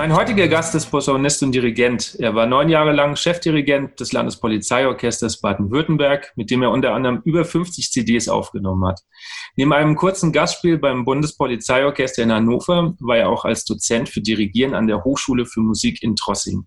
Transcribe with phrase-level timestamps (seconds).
[0.00, 2.16] Mein heutiger Gast ist Posaunist und Dirigent.
[2.18, 7.44] Er war neun Jahre lang Chefdirigent des Landespolizeiorchesters Baden-Württemberg, mit dem er unter anderem über
[7.44, 9.00] 50 CDs aufgenommen hat.
[9.56, 14.74] Neben einem kurzen Gastspiel beim Bundespolizeiorchester in Hannover war er auch als Dozent für Dirigieren
[14.74, 16.66] an der Hochschule für Musik in Trossing.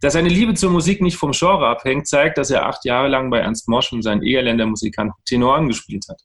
[0.00, 3.30] Dass seine Liebe zur Musik nicht vom Genre abhängt, zeigt, dass er acht Jahre lang
[3.30, 6.20] bei Ernst Mosch und seinen Egerländer Musikanten Tenoren gespielt hat.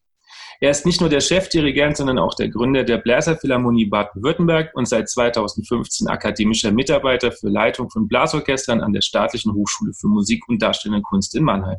[0.61, 5.09] Er ist nicht nur der Chefdirigent, sondern auch der Gründer der Bläserphilharmonie Baden-Württemberg und seit
[5.09, 11.01] 2015 akademischer Mitarbeiter für Leitung von Blasorchestern an der Staatlichen Hochschule für Musik und Darstellende
[11.01, 11.77] Kunst in Mannheim.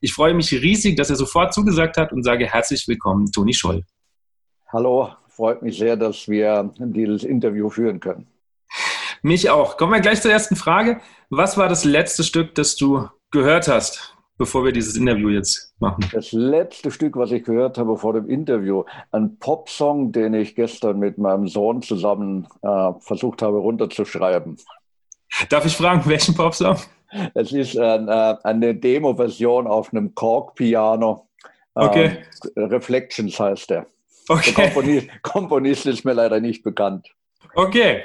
[0.00, 3.84] Ich freue mich riesig, dass er sofort zugesagt hat und sage herzlich willkommen, Toni Scholl.
[4.72, 8.26] Hallo, freut mich sehr, dass wir dieses Interview führen können.
[9.20, 9.76] Mich auch.
[9.76, 11.02] Kommen wir gleich zur ersten Frage.
[11.28, 14.13] Was war das letzte Stück, das du gehört hast?
[14.38, 16.04] Bevor wir dieses Interview jetzt machen?
[16.12, 20.98] Das letzte Stück, was ich gehört habe vor dem Interview, ein Popsong, den ich gestern
[20.98, 24.56] mit meinem Sohn zusammen äh, versucht habe runterzuschreiben.
[25.48, 26.76] Darf ich fragen, welchen Popsong?
[27.34, 31.28] Es ist ein, äh, eine Demo-Version auf einem Kork-Piano.
[31.74, 32.18] Okay.
[32.56, 33.86] Ähm, Reflections heißt der.
[34.28, 34.52] Okay.
[34.56, 37.08] Der Komponist, Komponist ist mir leider nicht bekannt.
[37.54, 38.02] Okay.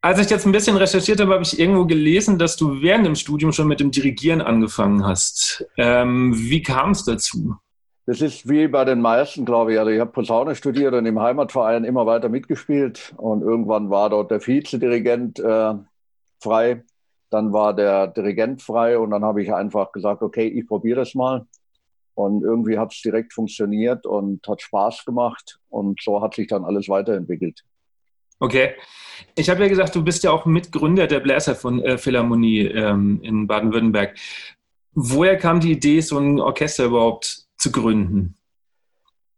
[0.00, 3.16] Als ich jetzt ein bisschen recherchiert habe, habe ich irgendwo gelesen, dass du während dem
[3.16, 5.66] Studium schon mit dem Dirigieren angefangen hast.
[5.76, 7.56] Ähm, wie kam es dazu?
[8.06, 9.78] Das ist wie bei den meisten, glaube ich.
[9.78, 13.14] Also ich habe Posaune studiert und im Heimatverein immer weiter mitgespielt.
[13.16, 15.74] Und irgendwann war dort der Vizedirigent äh,
[16.40, 16.84] frei.
[17.30, 21.14] Dann war der Dirigent frei und dann habe ich einfach gesagt, okay, ich probiere das
[21.14, 21.46] mal.
[22.14, 25.58] Und irgendwie hat es direkt funktioniert und hat Spaß gemacht.
[25.68, 27.64] Und so hat sich dann alles weiterentwickelt.
[28.44, 28.74] Okay.
[29.36, 34.16] Ich habe ja gesagt, du bist ja auch Mitgründer der Bläser äh, ähm, in Baden-Württemberg.
[34.92, 38.36] Woher kam die Idee, so ein Orchester überhaupt zu gründen?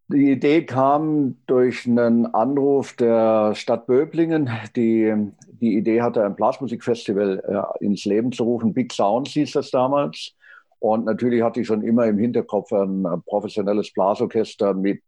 [0.09, 5.15] Die Idee kam durch einen Anruf der Stadt Böblingen, die
[5.61, 7.43] die Idee hatte, ein Blasmusikfestival
[7.81, 8.75] äh, ins Leben zu rufen.
[8.75, 10.35] Big Sounds hieß das damals.
[10.81, 15.03] Und natürlich hatte ich schon immer im Hinterkopf ein professionelles Blasorchester mit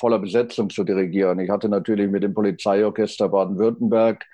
[0.00, 1.38] voller Besetzung zu dirigieren.
[1.38, 4.26] Ich hatte natürlich mit dem Polizeiorchester Baden-Württemberg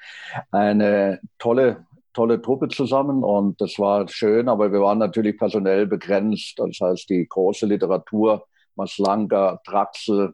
[0.51, 1.85] eine tolle
[2.17, 6.55] tolle Truppe zusammen und das war schön, aber wir waren natürlich personell begrenzt.
[6.59, 10.33] Das heißt, die große Literatur, Maslanka, Traxel,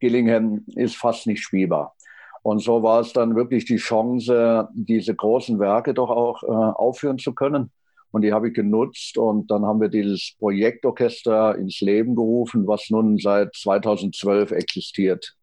[0.00, 1.94] Gillingham ist fast nicht spielbar.
[2.42, 7.18] Und so war es dann wirklich die Chance, diese großen Werke doch auch äh, aufführen
[7.18, 7.70] zu können.
[8.16, 12.88] Und die habe ich genutzt und dann haben wir dieses Projektorchester ins Leben gerufen, was
[12.88, 15.34] nun seit 2012 existiert.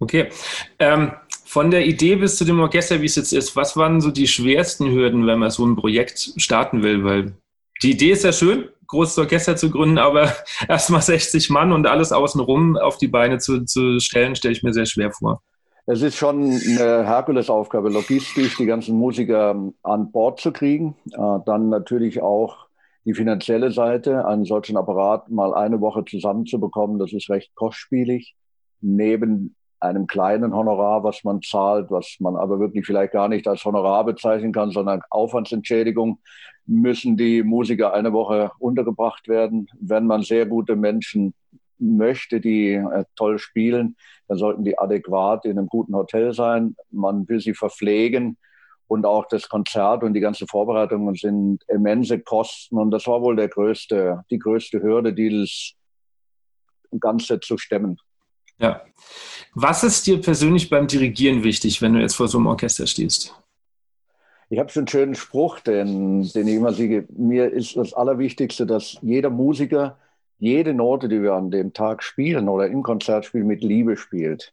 [0.00, 0.30] Okay.
[0.78, 1.12] Ähm,
[1.44, 4.26] von der Idee bis zu dem Orchester, wie es jetzt ist, was waren so die
[4.26, 7.04] schwersten Hürden, wenn man so ein Projekt starten will?
[7.04, 7.34] Weil
[7.82, 10.34] die Idee ist ja schön, großes Orchester zu gründen, aber
[10.70, 14.72] erstmal 60 Mann und alles außenrum auf die Beine zu, zu stellen, stelle ich mir
[14.72, 15.42] sehr schwer vor.
[15.84, 20.94] Es ist schon eine Herkulesaufgabe, logistisch die ganzen Musiker an Bord zu kriegen.
[21.10, 22.68] Äh, dann natürlich auch
[23.04, 28.36] die finanzielle Seite, einen solchen Apparat mal eine Woche zusammenzubekommen, das ist recht kostspielig.
[28.80, 33.64] Neben einem kleinen Honorar, was man zahlt, was man aber wirklich vielleicht gar nicht als
[33.64, 36.20] Honorar bezeichnen kann, sondern Aufwandsentschädigung,
[36.64, 39.66] müssen die Musiker eine Woche untergebracht werden.
[39.80, 41.34] Wenn man sehr gute Menschen
[41.82, 43.96] möchte, die äh, toll spielen,
[44.28, 46.76] dann sollten die adäquat in einem guten Hotel sein.
[46.90, 48.38] Man will sie verpflegen
[48.86, 53.36] und auch das Konzert und die ganze Vorbereitungen sind immense Kosten und das war wohl
[53.36, 55.74] der größte, die größte Hürde, dieses
[57.00, 57.98] Ganze zu stemmen.
[58.58, 58.82] Ja.
[59.54, 63.34] Was ist dir persönlich beim Dirigieren wichtig, wenn du jetzt vor so einem Orchester stehst?
[64.50, 67.06] Ich habe so einen schönen Spruch, den, den ich immer sage.
[67.16, 69.98] Mir ist das Allerwichtigste, dass jeder Musiker
[70.42, 74.52] jede Note, die wir an dem Tag spielen oder im Konzert spielen, mit Liebe spielt.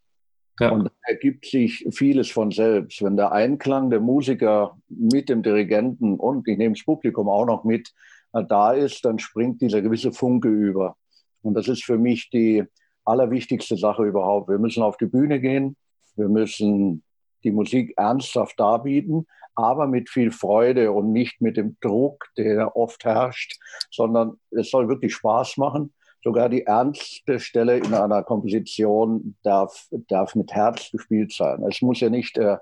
[0.60, 0.70] Ja.
[0.70, 3.02] Und da ergibt sich vieles von selbst.
[3.02, 7.64] Wenn der Einklang der Musiker mit dem Dirigenten und ich nehme das Publikum auch noch
[7.64, 7.92] mit,
[8.34, 10.96] äh, da ist, dann springt dieser gewisse Funke über.
[11.42, 12.64] Und das ist für mich die
[13.04, 14.48] allerwichtigste Sache überhaupt.
[14.48, 15.76] Wir müssen auf die Bühne gehen,
[16.16, 17.02] wir müssen
[17.44, 23.04] die Musik ernsthaft darbieten, aber mit viel Freude und nicht mit dem Druck, der oft
[23.04, 23.60] herrscht,
[23.92, 25.94] sondern es soll wirklich Spaß machen.
[26.22, 31.64] Sogar die ernste Stelle in einer Komposition darf, darf mit Herz gespielt sein.
[31.64, 32.62] Es muss ja nicht der,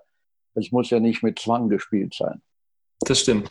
[0.54, 2.42] Es muss ja nicht mit Zwang gespielt sein.
[3.02, 3.50] Das stimmt.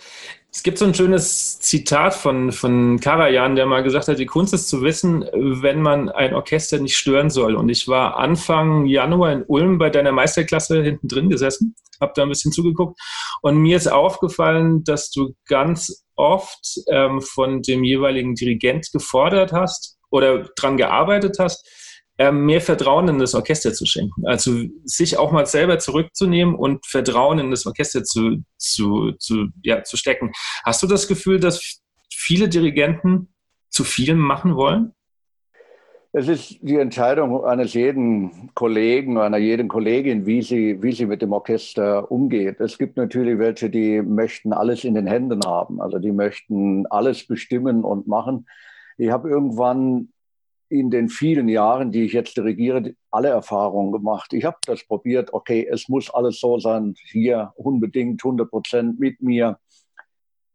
[0.57, 4.55] Es gibt so ein schönes Zitat von, von Karajan, der mal gesagt hat, die Kunst
[4.55, 7.57] ist zu wissen, wenn man ein Orchester nicht stören soll.
[7.57, 12.23] Und ich war Anfang Januar in Ulm bei deiner Meisterklasse hinten drin gesessen, habe da
[12.23, 12.99] ein bisschen zugeguckt
[13.43, 19.99] und mir ist aufgefallen, dass du ganz oft ähm, von dem jeweiligen Dirigent gefordert hast
[20.11, 21.69] oder dran gearbeitet hast,
[22.19, 24.27] mehr Vertrauen in das Orchester zu schenken.
[24.27, 29.83] Also sich auch mal selber zurückzunehmen und Vertrauen in das Orchester zu, zu, zu, ja,
[29.83, 30.33] zu stecken.
[30.65, 33.35] Hast du das Gefühl, dass viele Dirigenten
[33.69, 34.93] zu viel machen wollen?
[36.19, 41.21] Es ist die Entscheidung eines jeden Kollegen, einer jeden Kollegin, wie sie, wie sie mit
[41.21, 42.59] dem Orchester umgeht.
[42.59, 45.83] Es gibt natürlich welche, die möchten alles in den Händen haben.
[45.83, 48.47] Also die möchten alles bestimmen und machen.
[48.97, 50.09] Ich habe irgendwann
[50.69, 54.33] in den vielen Jahren, die ich jetzt dirigiere, alle Erfahrungen gemacht.
[54.33, 59.21] Ich habe das probiert, okay, es muss alles so sein, hier unbedingt 100 Prozent mit
[59.23, 59.59] mir.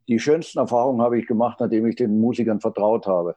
[0.07, 3.35] Die schönsten Erfahrungen habe ich gemacht, nachdem ich den Musikern vertraut habe.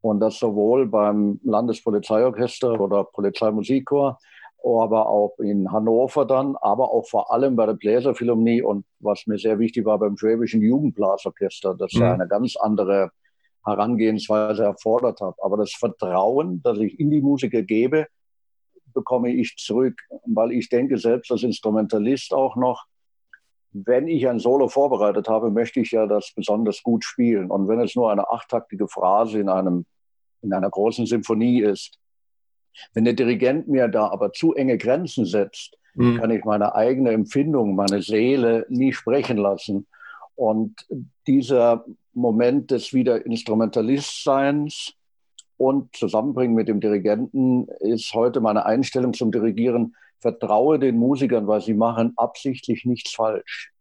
[0.00, 4.18] Und das sowohl beim Landespolizeiorchester oder Polizeimusikchor,
[4.62, 9.38] aber auch in Hannover dann, aber auch vor allem bei der Bläserphilharmonie und was mir
[9.38, 12.02] sehr wichtig war beim Schwäbischen Jugendblasorchester, das mhm.
[12.02, 13.10] eine ganz andere
[13.64, 15.36] Herangehensweise erfordert hat.
[15.42, 18.06] Aber das Vertrauen, das ich in die Musiker gebe,
[18.92, 22.84] bekomme ich zurück, weil ich denke, selbst als Instrumentalist auch noch,
[23.72, 27.50] wenn ich ein Solo vorbereitet habe, möchte ich ja das besonders gut spielen.
[27.50, 29.84] Und wenn es nur eine achtaktige Phrase in, einem,
[30.42, 31.98] in einer großen Symphonie ist,
[32.92, 36.18] wenn der Dirigent mir da aber zu enge Grenzen setzt, mhm.
[36.18, 39.86] kann ich meine eigene Empfindung, meine Seele nie sprechen lassen.
[40.36, 40.86] Und
[41.26, 41.84] dieser
[42.14, 44.94] Moment des wieder Instrumentalistseins
[45.56, 49.94] und Zusammenbringen mit dem Dirigenten ist heute meine Einstellung zum Dirigieren.
[50.20, 53.72] Vertraue den Musikern, weil sie machen absichtlich nichts falsch,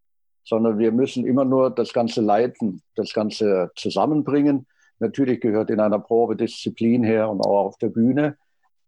[0.44, 4.68] sondern wir müssen immer nur das Ganze leiten, das Ganze zusammenbringen.
[5.00, 8.38] Natürlich gehört in einer Probe Disziplin her und auch auf der Bühne.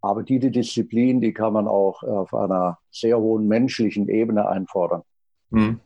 [0.02, 5.02] Aber diese Disziplin, die kann man auch auf einer sehr hohen menschlichen Ebene einfordern.
[5.52, 5.80] Hm.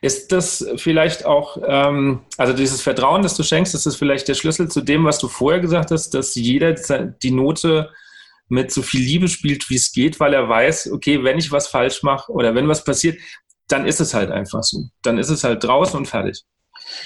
[0.00, 4.34] Ist das vielleicht auch, ähm, also dieses Vertrauen, das du schenkst, ist das vielleicht der
[4.34, 7.90] Schlüssel zu dem, was du vorher gesagt hast, dass jeder die Note
[8.48, 11.68] mit so viel Liebe spielt, wie es geht, weil er weiß, okay, wenn ich was
[11.68, 13.18] falsch mache oder wenn was passiert,
[13.68, 14.84] dann ist es halt einfach so.
[15.02, 16.42] Dann ist es halt draußen und fertig.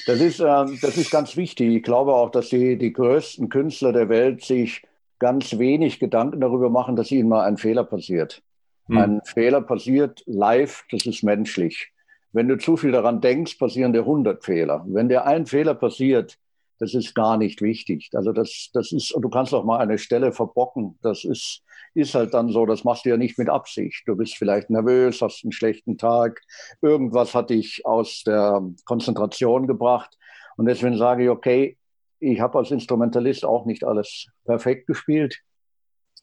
[0.07, 1.77] Das ist, ähm, das ist ganz wichtig.
[1.77, 4.83] Ich glaube auch, dass die, die größten Künstler der Welt sich
[5.19, 8.43] ganz wenig Gedanken darüber machen, dass ihnen mal ein Fehler passiert.
[8.87, 8.99] Hm.
[8.99, 11.93] Ein Fehler passiert live, das ist menschlich.
[12.33, 14.85] Wenn du zu viel daran denkst, passieren dir 100 Fehler.
[14.87, 16.39] Wenn dir ein Fehler passiert,
[16.79, 18.11] das ist gar nicht wichtig.
[18.15, 20.99] Also das, das ist, du kannst auch mal eine Stelle verbocken.
[21.03, 21.63] Das ist,
[21.95, 24.03] ist halt dann so, das machst du ja nicht mit Absicht.
[24.07, 26.41] Du bist vielleicht nervös, hast einen schlechten Tag,
[26.81, 30.17] irgendwas hat dich aus der Konzentration gebracht.
[30.57, 31.77] Und deswegen sage ich, okay,
[32.21, 35.41] ich habe als Instrumentalist auch nicht alles perfekt gespielt.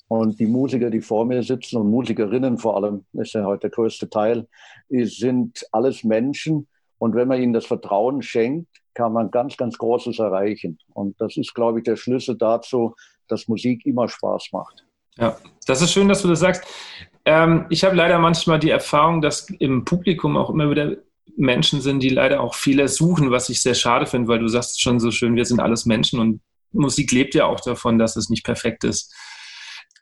[0.07, 3.69] Und die Musiker, die vor mir sitzen und Musikerinnen vor allem, ist ja heute der
[3.71, 4.47] größte Teil,
[4.89, 6.67] sind alles Menschen.
[6.97, 10.79] Und wenn man ihnen das Vertrauen schenkt, kann man ganz, ganz Großes erreichen.
[10.93, 12.95] Und das ist, glaube ich, der Schlüssel dazu,
[13.27, 14.85] dass Musik immer Spaß macht.
[15.17, 16.63] Ja, das ist schön, dass du das sagst.
[17.25, 20.97] Ähm, ich habe leider manchmal die Erfahrung, dass im Publikum auch immer wieder
[21.35, 24.81] Menschen sind, die leider auch Fehler suchen, was ich sehr schade finde, weil du sagst
[24.81, 28.29] schon so schön, wir sind alles Menschen und Musik lebt ja auch davon, dass es
[28.29, 29.13] nicht perfekt ist.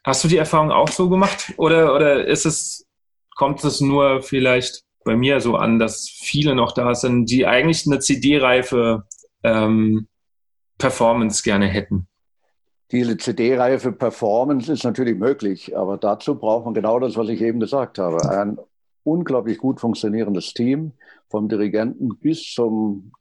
[0.03, 1.53] Hast du die Erfahrung auch so gemacht?
[1.57, 2.85] Oder, oder ist es,
[3.35, 7.85] kommt es nur vielleicht bei mir so an, dass viele noch da sind, die eigentlich
[7.85, 9.03] eine CD-reife
[9.43, 10.07] ähm,
[10.77, 12.07] Performance gerne hätten?
[12.91, 17.59] Diese CD-reife Performance ist natürlich möglich, aber dazu braucht man genau das, was ich eben
[17.59, 18.29] gesagt habe.
[18.29, 18.59] Ein
[19.03, 20.93] unglaublich gut funktionierendes Team,
[21.29, 23.13] vom Dirigenten bis zum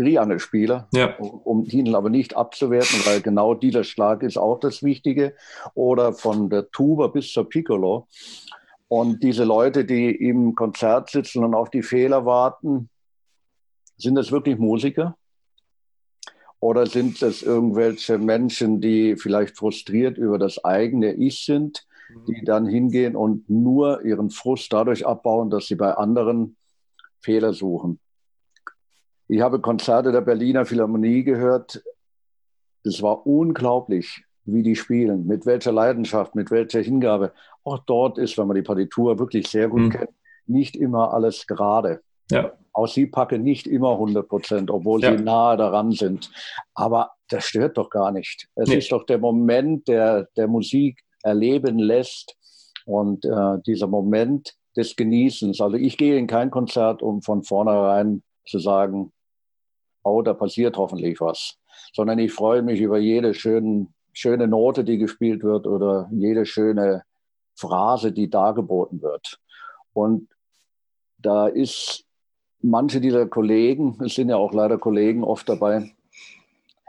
[0.00, 1.16] Triangelspieler, ja.
[1.18, 5.34] um ihn aber nicht abzuwerten, weil genau dieser Schlag ist auch das Wichtige.
[5.74, 8.08] Oder von der Tuba bis zur Piccolo.
[8.88, 12.88] Und diese Leute, die im Konzert sitzen und auf die Fehler warten,
[13.96, 15.16] sind das wirklich Musiker?
[16.60, 21.86] Oder sind es irgendwelche Menschen, die vielleicht frustriert über das eigene Ich sind,
[22.26, 26.56] die dann hingehen und nur ihren Frust dadurch abbauen, dass sie bei anderen
[27.20, 28.00] Fehler suchen?
[29.30, 31.80] Ich habe Konzerte der Berliner Philharmonie gehört.
[32.82, 37.32] Es war unglaublich, wie die spielen, mit welcher Leidenschaft, mit welcher Hingabe.
[37.62, 39.90] Auch dort ist, wenn man die Partitur wirklich sehr gut mhm.
[39.90, 40.10] kennt,
[40.46, 42.00] nicht immer alles gerade.
[42.28, 42.52] Ja.
[42.72, 45.16] Auch sie packen nicht immer 100 Prozent, obwohl ja.
[45.16, 46.32] sie nahe daran sind.
[46.74, 48.48] Aber das stört doch gar nicht.
[48.56, 48.78] Es nee.
[48.78, 52.36] ist doch der Moment, der der Musik erleben lässt.
[52.84, 55.60] Und äh, dieser Moment, des Genießens.
[55.60, 59.12] Also ich gehe in kein Konzert, um von vornherein zu sagen,
[60.02, 61.58] oh, da passiert hoffentlich was,
[61.92, 67.04] sondern ich freue mich über jede schönen, schöne Note, die gespielt wird oder jede schöne
[67.54, 69.38] Phrase, die dargeboten wird.
[69.92, 70.28] Und
[71.18, 72.04] da ist
[72.62, 75.90] manche dieser Kollegen, es sind ja auch leider Kollegen oft dabei,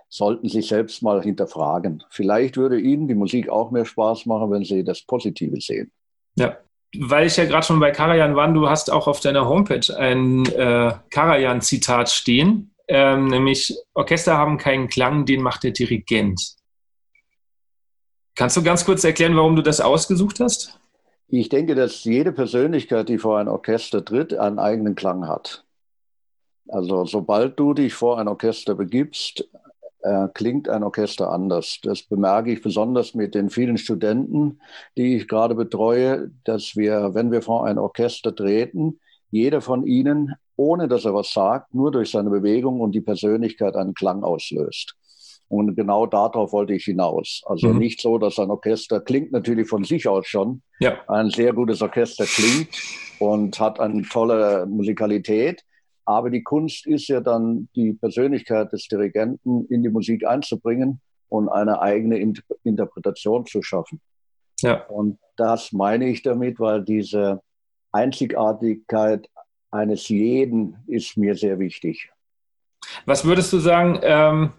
[0.10, 2.04] sollten sich selbst mal hinterfragen.
[2.10, 5.92] Vielleicht würde ihnen die Musik auch mehr Spaß machen, wenn sie das Positive sehen.
[6.36, 6.58] Ja,
[6.98, 10.46] weil ich ja gerade schon bei Karajan war, du hast auch auf deiner Homepage ein
[10.48, 16.58] äh, Karajan-Zitat stehen, ähm, nämlich Orchester haben keinen Klang, den macht der Dirigent.
[18.36, 20.78] Kannst du ganz kurz erklären, warum du das ausgesucht hast?
[21.30, 25.64] Ich denke, dass jede Persönlichkeit, die vor ein Orchester tritt, einen eigenen Klang hat.
[26.68, 29.48] Also sobald du dich vor ein Orchester begibst,
[30.02, 31.80] äh, klingt ein Orchester anders.
[31.84, 34.60] Das bemerke ich besonders mit den vielen Studenten,
[34.98, 40.36] die ich gerade betreue, dass wir, wenn wir vor ein Orchester treten, jeder von ihnen,
[40.62, 44.96] ohne dass er was sagt, nur durch seine Bewegung und die Persönlichkeit einen Klang auslöst.
[45.48, 47.42] Und genau darauf wollte ich hinaus.
[47.48, 47.80] Also mhm.
[47.80, 50.62] nicht so, dass ein Orchester klingt natürlich von sich aus schon.
[50.80, 51.00] Ja.
[51.08, 52.70] Ein sehr gutes Orchester klingt
[53.20, 55.64] und hat eine tolle Musikalität.
[56.06, 61.50] Aber die Kunst ist ja dann die Persönlichkeit des Dirigenten in die Musik einzubringen und
[61.50, 62.20] eine eigene
[62.64, 64.00] Interpretation zu schaffen.
[64.62, 64.86] Ja.
[64.88, 67.42] Und das meine ich damit, weil diese
[67.92, 69.28] Einzigartigkeit
[69.72, 72.12] eines jeden ist mir sehr wichtig.
[73.06, 74.52] Was würdest du sagen, ähm,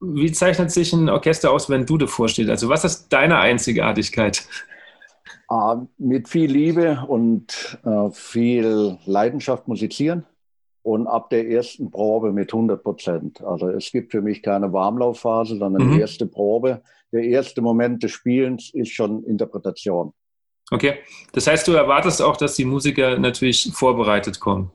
[0.00, 2.48] wie zeichnet sich ein Orchester aus, wenn du davor stehst?
[2.50, 4.46] Also was ist deine Einzigartigkeit?
[5.50, 10.24] Äh, mit viel Liebe und äh, viel Leidenschaft musizieren
[10.82, 13.42] und ab der ersten Probe mit 100 Prozent.
[13.42, 15.92] Also es gibt für mich keine Warmlaufphase, sondern mhm.
[15.92, 20.12] die erste Probe, der erste Moment des Spielens ist schon Interpretation.
[20.70, 20.98] Okay,
[21.32, 24.70] das heißt, du erwartest auch, dass die Musiker natürlich vorbereitet kommen.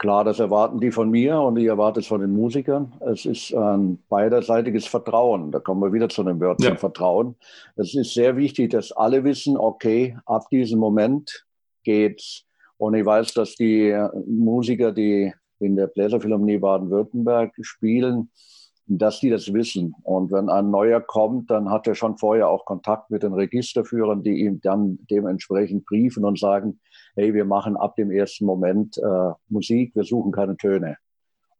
[0.00, 2.94] Klar, das erwarten die von mir und ich erwarte es von den Musikern.
[3.00, 5.50] Es ist ein beiderseitiges Vertrauen.
[5.50, 6.76] Da kommen wir wieder zu dem Wörtchen ja.
[6.76, 7.36] Vertrauen.
[7.76, 11.44] Es ist sehr wichtig, dass alle wissen, okay, ab diesem Moment
[11.84, 12.46] geht's.
[12.78, 13.94] Und ich weiß, dass die
[14.26, 18.30] Musiker, die in der Bläserphilharmonie Baden-Württemberg spielen,
[18.98, 19.94] dass die das wissen.
[20.02, 24.22] Und wenn ein neuer kommt, dann hat er schon vorher auch Kontakt mit den Registerführern,
[24.22, 26.80] die ihm dann dementsprechend briefen und sagen,
[27.14, 30.96] hey, wir machen ab dem ersten Moment äh, Musik, wir suchen keine Töne.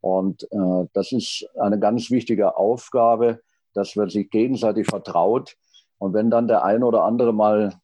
[0.01, 3.39] Und äh, das ist eine ganz wichtige Aufgabe,
[3.73, 5.55] dass man sich gegenseitig vertraut.
[5.99, 7.75] Und wenn dann der eine oder andere mal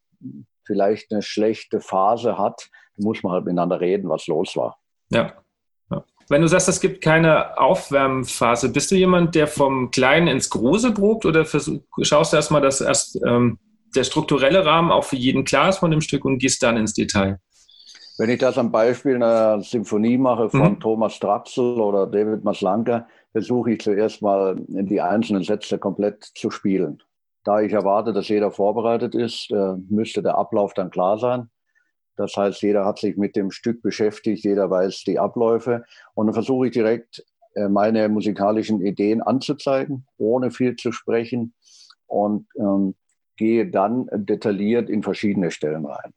[0.66, 4.77] vielleicht eine schlechte Phase hat, muss man halt miteinander reden, was los war.
[5.10, 5.34] Ja.
[6.29, 10.93] Wenn du sagst, es gibt keine Aufwärmphase, bist du jemand, der vom Kleinen ins Große
[10.93, 13.57] probt oder versuch, schaust du erstmal, dass erst ähm,
[13.96, 16.93] der strukturelle Rahmen auch für jeden klar ist von dem Stück und gehst dann ins
[16.93, 17.39] Detail?
[18.17, 20.79] Wenn ich das am Beispiel einer Symphonie mache von mhm.
[20.79, 27.01] Thomas Strapsel oder David Maslanka, versuche ich zuerst mal die einzelnen Sätze komplett zu spielen.
[27.43, 31.50] Da ich erwarte, dass jeder vorbereitet ist, äh, müsste der Ablauf dann klar sein.
[32.18, 35.86] Das heißt, jeder hat sich mit dem Stück beschäftigt, jeder weiß die Abläufe.
[36.16, 41.54] Und dann versuche ich direkt äh, meine musikalischen Ideen anzuzeigen, ohne viel zu sprechen
[42.08, 42.96] und ähm,
[43.38, 46.14] gehe dann detailliert in verschiedene Stellen rein.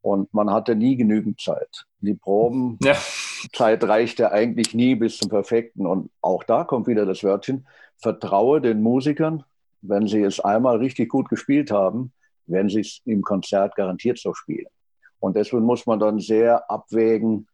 [0.00, 1.86] Und man hatte nie genügend Zeit.
[2.00, 3.88] Die Probenzeit ja.
[3.88, 5.86] reichte eigentlich nie bis zum Perfekten.
[5.86, 7.66] Und auch da kommt wieder das Wörtchen,
[7.98, 9.44] vertraue den Musikern,
[9.82, 12.12] wenn sie es einmal richtig gut gespielt haben,
[12.46, 14.66] werden sie es im Konzert garantiert so spielen.
[15.26, 17.48] Und deswegen muss man dann sehr abwägen,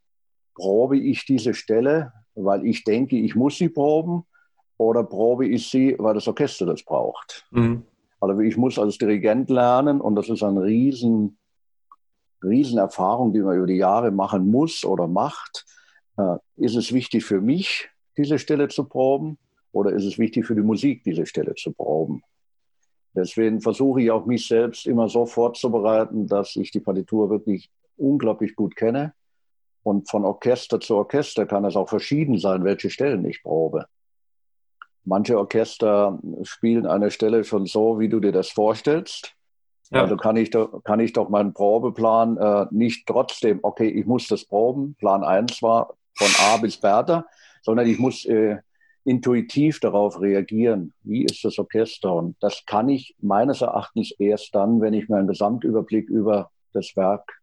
[0.55, 4.25] probe ich diese Stelle, weil ich denke, ich muss sie proben,
[4.77, 7.47] oder probe ich sie, weil das Orchester das braucht.
[7.51, 7.85] Mhm.
[8.21, 11.39] Also ich muss als Dirigent lernen und das ist ein riesen
[12.45, 15.65] Riesenerfahrung, die man über die Jahre machen muss oder macht.
[16.19, 17.89] Äh, ist es wichtig für mich,
[18.19, 19.39] diese Stelle zu proben?
[19.73, 22.23] Oder ist es wichtig für die Musik, diese Stelle zu proben?
[23.15, 28.57] Deswegen versuche ich auch mich selbst immer so vorzubereiten, dass ich die Partitur wirklich unglaublich
[28.57, 29.13] gut kenne.
[29.83, 33.87] Und von Orchester zu Orchester kann es auch verschieden sein, welche Stellen ich probe.
[35.05, 39.35] Manche Orchester spielen eine Stelle schon so, wie du dir das vorstellst.
[39.91, 40.03] Ja.
[40.03, 44.27] Also kann ich, doch, kann ich doch meinen Probeplan äh, nicht trotzdem, okay, ich muss
[44.29, 47.27] das proben, Plan 1 war von A bis Bertha,
[47.63, 48.59] sondern ich muss äh,
[49.05, 50.93] intuitiv darauf reagieren.
[51.03, 52.15] Wie ist das Orchester?
[52.15, 56.97] Und das kann ich meines Erachtens erst dann, wenn ich mir einen Gesamtüberblick über das
[56.97, 57.41] Werk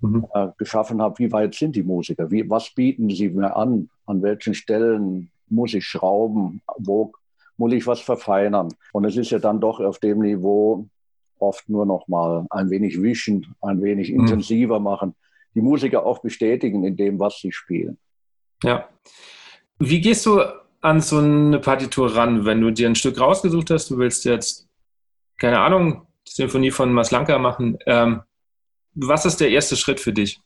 [0.00, 0.26] mhm.
[0.34, 1.18] äh, geschaffen habe.
[1.18, 2.30] Wie weit sind die Musiker?
[2.30, 3.88] Wie, was bieten sie mir an?
[4.06, 6.60] An welchen Stellen muss ich schrauben?
[6.78, 7.12] Wo
[7.56, 8.68] muss ich was verfeinern?
[8.92, 10.88] Und es ist ja dann doch auf dem Niveau,
[11.38, 14.20] oft nur noch mal ein wenig wischen, ein wenig mhm.
[14.20, 15.14] intensiver machen,
[15.54, 17.98] die Musiker auch bestätigen in dem, was sie spielen.
[18.62, 18.88] Ja.
[19.78, 20.40] Wie gehst du
[20.80, 24.68] an so eine Partitur ran, wenn du dir ein Stück rausgesucht hast, du willst jetzt,
[25.38, 27.78] keine Ahnung, die Symphonie von Maslanka machen.
[27.86, 28.22] Ähm,
[28.94, 30.40] was ist der erste Schritt für dich?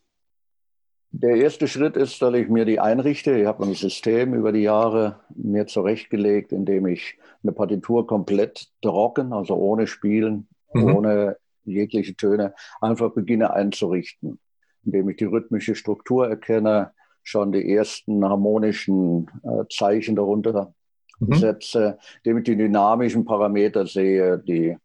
[1.12, 3.36] Der erste Schritt ist, dass ich mir die einrichte.
[3.36, 9.32] Ich habe ein System über die Jahre mir zurechtgelegt, indem ich eine Partitur komplett trocken,
[9.32, 10.94] also ohne Spielen, mhm.
[10.94, 14.38] ohne jegliche Töne, einfach beginne einzurichten,
[14.84, 16.92] indem ich die rhythmische Struktur erkenne,
[17.30, 20.74] schon die ersten harmonischen äh, Zeichen darunter
[21.20, 21.34] mhm.
[21.34, 24.76] setze, indem ich die dynamischen Parameter sehe, die,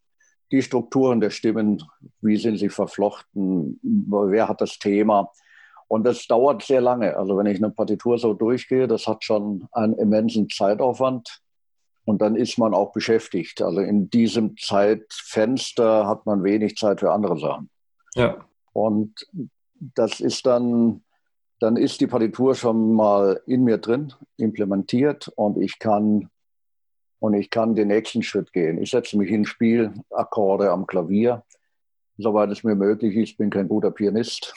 [0.51, 1.81] die Strukturen der Stimmen,
[2.21, 5.31] wie sind sie verflochten, wer hat das Thema.
[5.87, 7.15] Und das dauert sehr lange.
[7.15, 11.41] Also wenn ich eine Partitur so durchgehe, das hat schon einen immensen Zeitaufwand.
[12.05, 13.61] Und dann ist man auch beschäftigt.
[13.61, 17.69] Also in diesem Zeitfenster hat man wenig Zeit für andere Sachen.
[18.13, 18.45] Ja.
[18.73, 19.25] Und
[19.79, 21.03] das ist dann,
[21.59, 26.29] dann ist die Partitur schon mal in mir drin, implementiert und ich kann,
[27.19, 28.81] und ich kann den nächsten Schritt gehen.
[28.81, 31.43] Ich setze mich hin, spiele Akkorde am Klavier,
[32.17, 33.29] soweit es mir möglich ist.
[33.29, 34.53] Ich bin kein guter Pianist.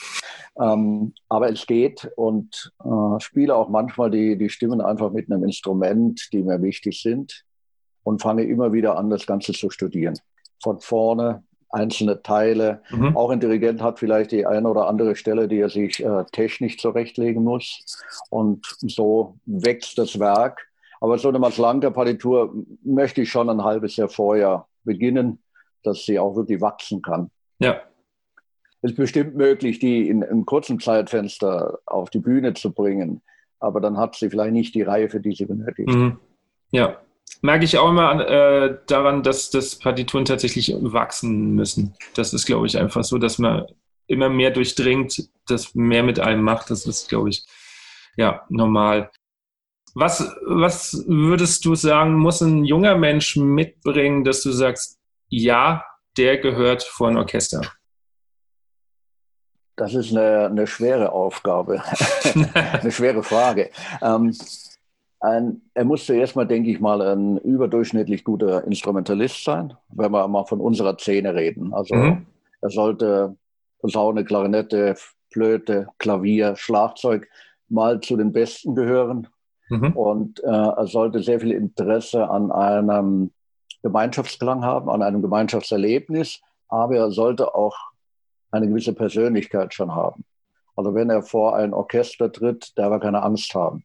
[0.61, 5.45] Ähm, aber es geht und äh, spiele auch manchmal die, die Stimmen einfach mit einem
[5.45, 7.45] Instrument, die mir wichtig sind
[8.03, 10.19] und fange immer wieder an, das Ganze zu studieren.
[10.61, 12.83] Von vorne einzelne Teile.
[12.91, 13.17] Mhm.
[13.17, 16.79] Auch ein Dirigent hat vielleicht die eine oder andere Stelle, die er sich äh, technisch
[16.79, 17.85] zurechtlegen muss.
[18.31, 20.67] Und so wächst das Werk.
[21.01, 25.41] Aber so eine Maslanka-Partitur möchte ich schon ein halbes Jahr vorher beginnen,
[25.83, 27.31] dass sie auch wirklich wachsen kann.
[27.59, 27.81] Ja
[28.83, 33.23] ist bestimmt möglich, die in einem kurzen Zeitfenster auf die Bühne zu bringen.
[33.61, 35.89] Aber dann hat sie vielleicht nicht die Reife, die sie benötigt.
[35.89, 36.19] Mhm.
[36.71, 36.99] Ja,
[37.43, 41.95] merke ich auch immer äh, daran, dass das Partituren tatsächlich wachsen müssen.
[42.15, 43.67] Das ist, glaube ich, einfach so, dass man
[44.07, 46.71] immer mehr durchdringt, das mehr mit einem macht.
[46.71, 47.45] Das ist, glaube ich,
[48.17, 49.11] ja, normal.
[49.95, 54.99] Was, was würdest du sagen, muss ein junger Mensch mitbringen, dass du sagst,
[55.29, 55.85] ja,
[56.17, 57.63] der gehört vor ein Orchester?
[59.77, 61.83] Das ist eine, eine schwere Aufgabe,
[62.55, 63.71] eine schwere Frage.
[64.03, 64.37] Ähm,
[65.21, 70.29] ein, er muss zuerst mal, denke ich mal, ein überdurchschnittlich guter Instrumentalist sein, wenn wir
[70.29, 71.75] mal von unserer Szene reden.
[71.75, 72.27] Also mhm.
[72.61, 73.37] er sollte
[73.81, 74.95] Posaune, Klarinette,
[75.33, 77.29] Flöte, Klavier, Schlagzeug
[77.69, 79.29] mal zu den Besten gehören.
[79.69, 79.93] Mhm.
[79.93, 83.33] Und äh, er sollte sehr viel Interesse an einem
[83.83, 86.41] Gemeinschaftsklang haben, an einem Gemeinschaftserlebnis.
[86.69, 87.77] Aber er sollte auch
[88.51, 90.25] eine gewisse Persönlichkeit schon haben.
[90.77, 93.85] Also wenn er vor ein Orchester tritt, darf er keine Angst haben.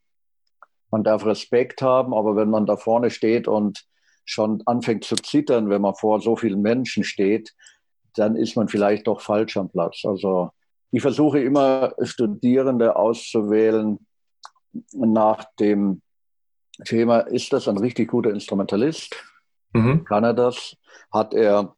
[0.94, 3.84] Man darf Respekt haben, aber wenn man da vorne steht und
[4.26, 7.56] schon anfängt zu zittern, wenn man vor so vielen Menschen steht,
[8.14, 10.06] dann ist man vielleicht doch falsch am Platz.
[10.06, 10.52] Also
[10.92, 14.06] ich versuche immer Studierende auszuwählen
[14.92, 16.04] nach dem
[16.86, 19.16] Thema, ist das ein richtig guter Instrumentalist?
[19.74, 20.06] Mhm.
[20.06, 20.78] Kann er das?
[21.12, 21.76] Hat er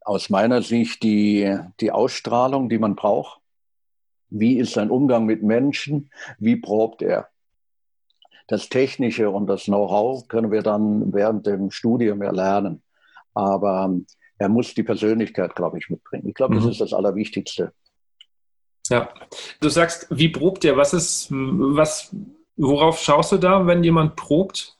[0.00, 3.42] aus meiner Sicht die, die Ausstrahlung, die man braucht.
[4.30, 6.10] Wie ist sein Umgang mit Menschen?
[6.38, 7.28] Wie probt er?
[8.46, 12.82] Das Technische und das Know-how können wir dann während dem Studium erlernen.
[13.32, 14.06] Aber ähm,
[14.38, 16.28] er muss die Persönlichkeit, glaube ich, mitbringen.
[16.28, 16.60] Ich glaube, mhm.
[16.60, 17.72] das ist das Allerwichtigste.
[18.90, 19.08] Ja,
[19.60, 20.76] du sagst, wie probt er?
[20.76, 22.14] Was ist, was,
[22.56, 24.76] worauf schaust du da, wenn jemand probt?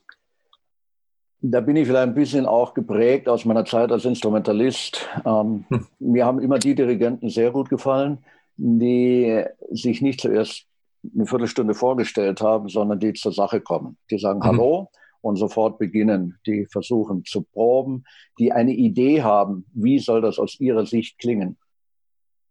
[1.41, 5.09] Da bin ich vielleicht ein bisschen auch geprägt aus meiner Zeit als Instrumentalist.
[5.25, 5.87] Ähm, hm.
[5.99, 8.25] Mir haben immer die Dirigenten sehr gut gefallen,
[8.57, 10.67] die sich nicht zuerst
[11.15, 13.97] eine Viertelstunde vorgestellt haben, sondern die zur Sache kommen.
[14.11, 14.45] Die sagen mhm.
[14.45, 14.91] Hallo
[15.21, 16.39] und sofort beginnen.
[16.47, 18.05] Die versuchen zu proben,
[18.39, 21.57] die eine Idee haben, wie soll das aus ihrer Sicht klingen.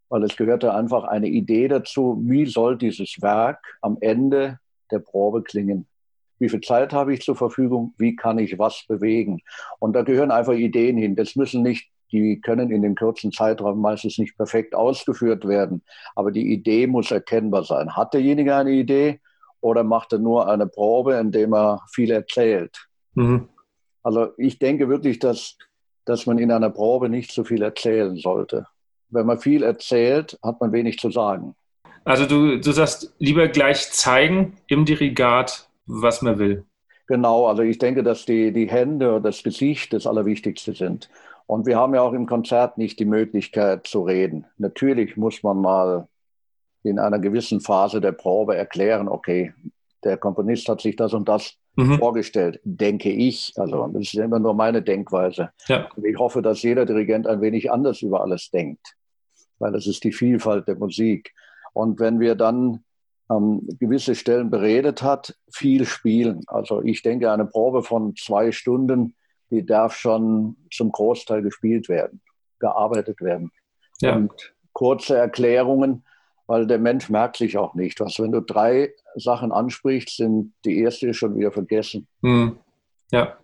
[0.08, 4.58] Weil es gehörte einfach eine Idee dazu, wie soll dieses Werk am Ende
[4.90, 5.86] der Probe klingen
[6.38, 9.40] wie viel Zeit habe ich zur Verfügung, wie kann ich was bewegen.
[9.78, 11.16] Und da gehören einfach Ideen hin.
[11.16, 15.82] Das müssen nicht, die können in dem kurzen Zeitraum meistens nicht perfekt ausgeführt werden,
[16.14, 17.96] aber die Idee muss erkennbar sein.
[17.96, 19.20] Hat derjenige eine Idee
[19.60, 22.86] oder macht er nur eine Probe, indem er viel erzählt?
[23.14, 23.48] Mhm.
[24.04, 25.58] Also ich denke wirklich, dass,
[26.04, 28.68] dass man in einer Probe nicht so viel erzählen sollte.
[29.08, 31.56] Wenn man viel erzählt, hat man wenig zu sagen.
[32.04, 36.64] Also du, du sagst, lieber gleich zeigen im Dirigat, was man will.
[37.06, 41.10] Genau, also ich denke, dass die, die Hände und das Gesicht das Allerwichtigste sind.
[41.46, 44.46] Und wir haben ja auch im Konzert nicht die Möglichkeit zu reden.
[44.56, 46.08] Natürlich muss man mal
[46.82, 49.52] in einer gewissen Phase der Probe erklären, okay,
[50.04, 51.98] der Komponist hat sich das und das mhm.
[51.98, 53.52] vorgestellt, denke ich.
[53.56, 55.50] Also das ist immer nur meine Denkweise.
[55.66, 55.88] Ja.
[56.02, 58.96] Ich hoffe, dass jeder Dirigent ein wenig anders über alles denkt,
[59.58, 61.34] weil das ist die Vielfalt der Musik.
[61.72, 62.84] Und wenn wir dann
[63.30, 66.42] ähm, gewisse Stellen beredet hat, viel spielen.
[66.46, 69.14] Also ich denke, eine Probe von zwei Stunden,
[69.50, 72.20] die darf schon zum Großteil gespielt werden,
[72.58, 73.50] gearbeitet werden.
[74.00, 74.16] Ja.
[74.16, 76.04] Und kurze Erklärungen,
[76.46, 78.00] weil der Mensch merkt sich auch nicht.
[78.00, 82.06] Was, wenn du drei Sachen ansprichst, sind die erste schon wieder vergessen.
[82.20, 82.58] Mhm.
[83.10, 83.38] Ja.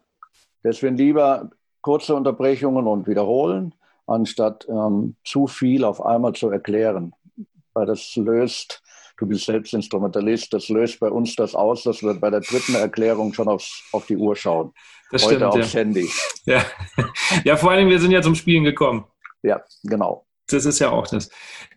[0.63, 3.75] Deswegen lieber kurze Unterbrechungen und wiederholen,
[4.07, 7.15] anstatt ähm, zu viel auf einmal zu erklären.
[7.73, 8.83] Weil das löst,
[9.21, 12.75] du bist selbst Instrumentalist, das löst bei uns das aus, dass wir bei der dritten
[12.75, 14.73] Erklärung schon aufs, auf die Uhr schauen.
[15.13, 15.81] Das Heute stimmt, aufs ja.
[15.81, 16.09] Handy.
[16.47, 16.65] Ja.
[17.45, 19.05] ja, vor allem, wir sind ja zum Spielen gekommen.
[19.43, 20.27] Ja, genau.
[20.49, 21.31] Das ist ja auch das.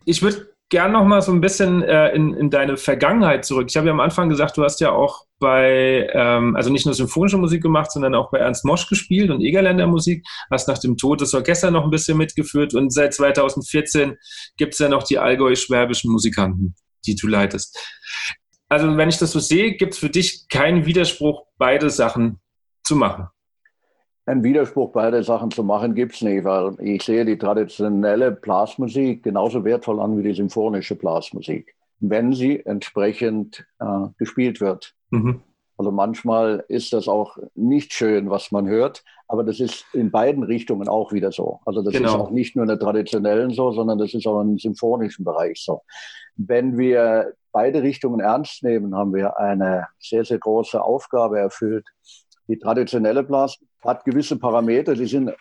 [0.06, 3.68] Ich würde gern noch mal so ein bisschen äh, in, in deine Vergangenheit zurück.
[3.70, 6.96] Ich habe ja am Anfang gesagt, du hast ja auch bei, ähm, also nicht nur
[6.96, 10.26] symphonische Musik gemacht, sondern auch bei Ernst Mosch gespielt und Egerländer Musik.
[10.50, 14.16] Hast nach dem Tod des Orchesters noch ein bisschen mitgeführt und seit 2014
[14.58, 16.76] gibt es ja noch die allgäu-schwäbischen Musikanten,
[17.06, 17.78] die du leitest.
[18.70, 22.40] Also wenn ich das so sehe, gibt es für dich keinen Widerspruch, beide Sachen
[22.84, 23.28] zu machen.
[24.26, 29.22] Ein Widerspruch, beide Sachen zu machen, gibt es nicht, weil ich sehe die traditionelle Blasmusik
[29.22, 34.94] genauso wertvoll an wie die symphonische Blasmusik, wenn sie entsprechend äh, gespielt wird.
[35.10, 35.42] Mhm.
[35.78, 40.44] Also manchmal ist das auch nicht schön, was man hört, aber das ist in beiden
[40.44, 41.60] Richtungen auch wieder so.
[41.66, 42.08] Also das genau.
[42.08, 45.60] ist auch nicht nur in der traditionellen so, sondern das ist auch im symphonischen Bereich
[45.60, 45.82] so.
[46.36, 51.88] Wenn wir beide Richtungen ernst nehmen, haben wir eine sehr, sehr große Aufgabe erfüllt.
[52.48, 55.32] Die traditionelle Blasmusik hat gewisse Parameter, die sind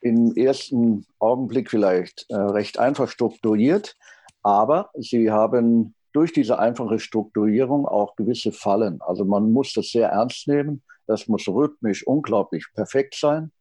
[0.00, 3.98] im ersten Augenblick vielleicht äh, recht einfach strukturiert,
[4.42, 9.02] aber sie haben durch diese einfache Strukturierung auch gewisse Fallen.
[9.02, 10.82] Also man muss das sehr ernst nehmen.
[11.06, 13.52] Das muss rhythmisch unglaublich perfekt sein.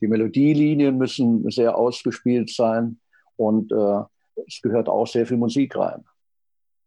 [0.00, 3.00] Die Melodielinien müssen sehr ausgespielt sein
[3.36, 4.02] und äh,
[4.46, 6.04] es gehört auch sehr viel Musik rein.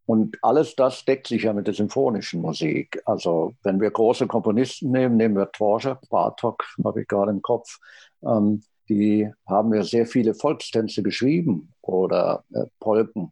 [0.05, 3.01] Und alles das deckt sich ja mit der symphonischen Musik.
[3.05, 7.79] Also wenn wir große Komponisten nehmen, nehmen wir Dvorak, Bartok, habe ich gerade im Kopf,
[8.23, 13.31] ähm, die haben ja sehr viele Volkstänze geschrieben oder äh, Polken.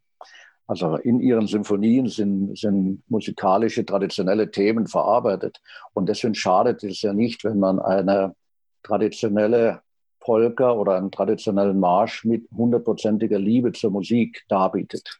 [0.70, 5.60] Also in ihren Symphonien sind, sind musikalische, traditionelle Themen verarbeitet.
[5.94, 8.36] Und deswegen schadet es ja nicht, wenn man eine
[8.84, 9.82] traditionelle
[10.20, 15.20] Polka oder einen traditionellen Marsch mit hundertprozentiger Liebe zur Musik darbietet.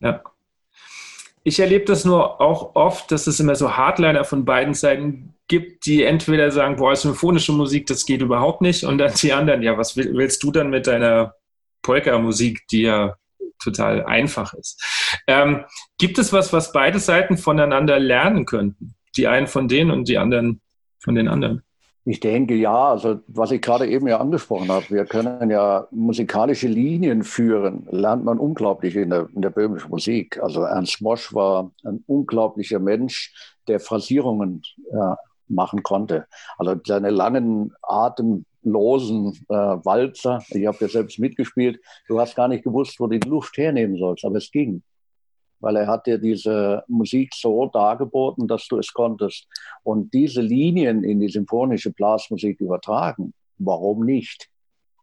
[0.00, 0.22] Ja
[1.46, 5.86] ich erlebe das nur auch oft, dass es immer so Hardliner von beiden Seiten gibt,
[5.86, 9.78] die entweder sagen, boah, symphonische Musik, das geht überhaupt nicht, und dann die anderen, ja,
[9.78, 11.36] was willst du dann mit deiner
[11.82, 13.14] Polka-Musik, die ja
[13.62, 14.82] total einfach ist?
[15.26, 15.64] Ähm,
[15.98, 18.94] gibt es was, was beide Seiten voneinander lernen könnten?
[19.16, 20.60] Die einen von denen und die anderen
[20.98, 21.62] von den anderen?
[22.08, 26.68] Ich denke ja, also was ich gerade eben ja angesprochen habe, wir können ja musikalische
[26.68, 30.40] Linien führen, lernt man unglaublich in der, in der böhmischen Musik.
[30.40, 33.34] Also Ernst Mosch war ein unglaublicher Mensch,
[33.66, 35.16] der Phrasierungen äh,
[35.48, 36.26] machen konnte.
[36.58, 37.74] Also seine langen,
[38.66, 43.18] atemlosen äh, Walzer, ich habe ja selbst mitgespielt, du hast gar nicht gewusst, wo du
[43.18, 44.82] die Luft hernehmen sollst, aber es ging
[45.58, 49.48] weil er hat dir diese Musik so dargeboten, dass du es konntest.
[49.82, 54.50] Und diese Linien in die symphonische Blasmusik übertragen, warum nicht?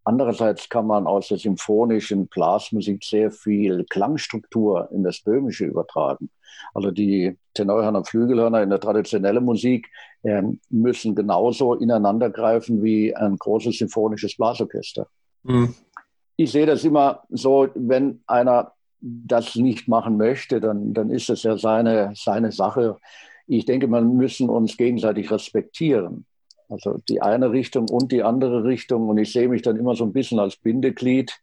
[0.06, 6.30] Andererseits kann man aus der symphonischen Blasmusik sehr viel Klangstruktur in das Böhmische übertragen.
[6.74, 9.90] Also die Tenorhörner, Flügelhörner in der traditionellen Musik
[10.70, 15.08] müssen genauso ineinandergreifen wie ein großes symphonisches Blasorchester.
[15.44, 15.76] Mhm.
[16.36, 21.44] Ich sehe das immer so, wenn einer das nicht machen möchte, dann, dann ist es
[21.44, 22.98] ja seine, seine Sache.
[23.48, 26.26] Ich denke, man müssen uns gegenseitig respektieren.
[26.70, 29.10] Also die eine Richtung und die andere Richtung.
[29.10, 31.38] Und ich sehe mich dann immer so ein bisschen als Bindeglied,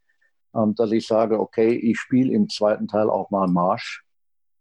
[0.54, 4.04] ähm, dass ich sage, okay, ich spiele im zweiten Teil auch mal einen Marsch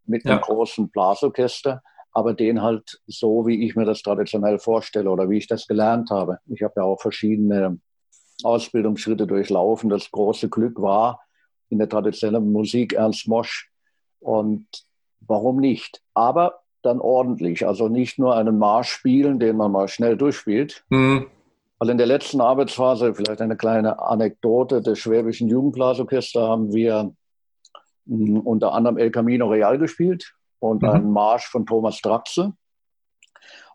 [0.05, 5.29] mit einem großen Blasorchester, aber den halt so, wie ich mir das traditionell vorstelle oder
[5.29, 6.39] wie ich das gelernt habe.
[6.47, 7.79] Ich habe ja auch verschiedene
[8.43, 9.89] Ausbildungsschritte durchlaufen.
[9.89, 11.21] Das große Glück war,
[11.69, 13.69] in der traditionellen Musik Ernst Mosch.
[14.19, 14.65] Und
[15.21, 16.01] warum nicht?
[16.13, 17.67] Aber dann ordentlich.
[17.67, 20.83] Also nicht nur einen Marsch spielen, den man mal schnell durchspielt.
[20.89, 21.27] Mhm.
[21.77, 27.13] Also in der letzten Arbeitsphase, vielleicht eine kleine Anekdote des Schwäbischen Jugendblasorchester, haben wir
[28.07, 30.89] hm, unter anderem El Camino Real gespielt und mhm.
[30.89, 32.53] einen Marsch von Thomas Draxe.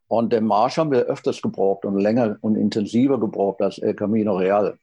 [0.07, 4.37] Und den Marsch haben wir öfters gebraucht und länger und intensiver gebraucht als El Camino
[4.37, 4.79] Real.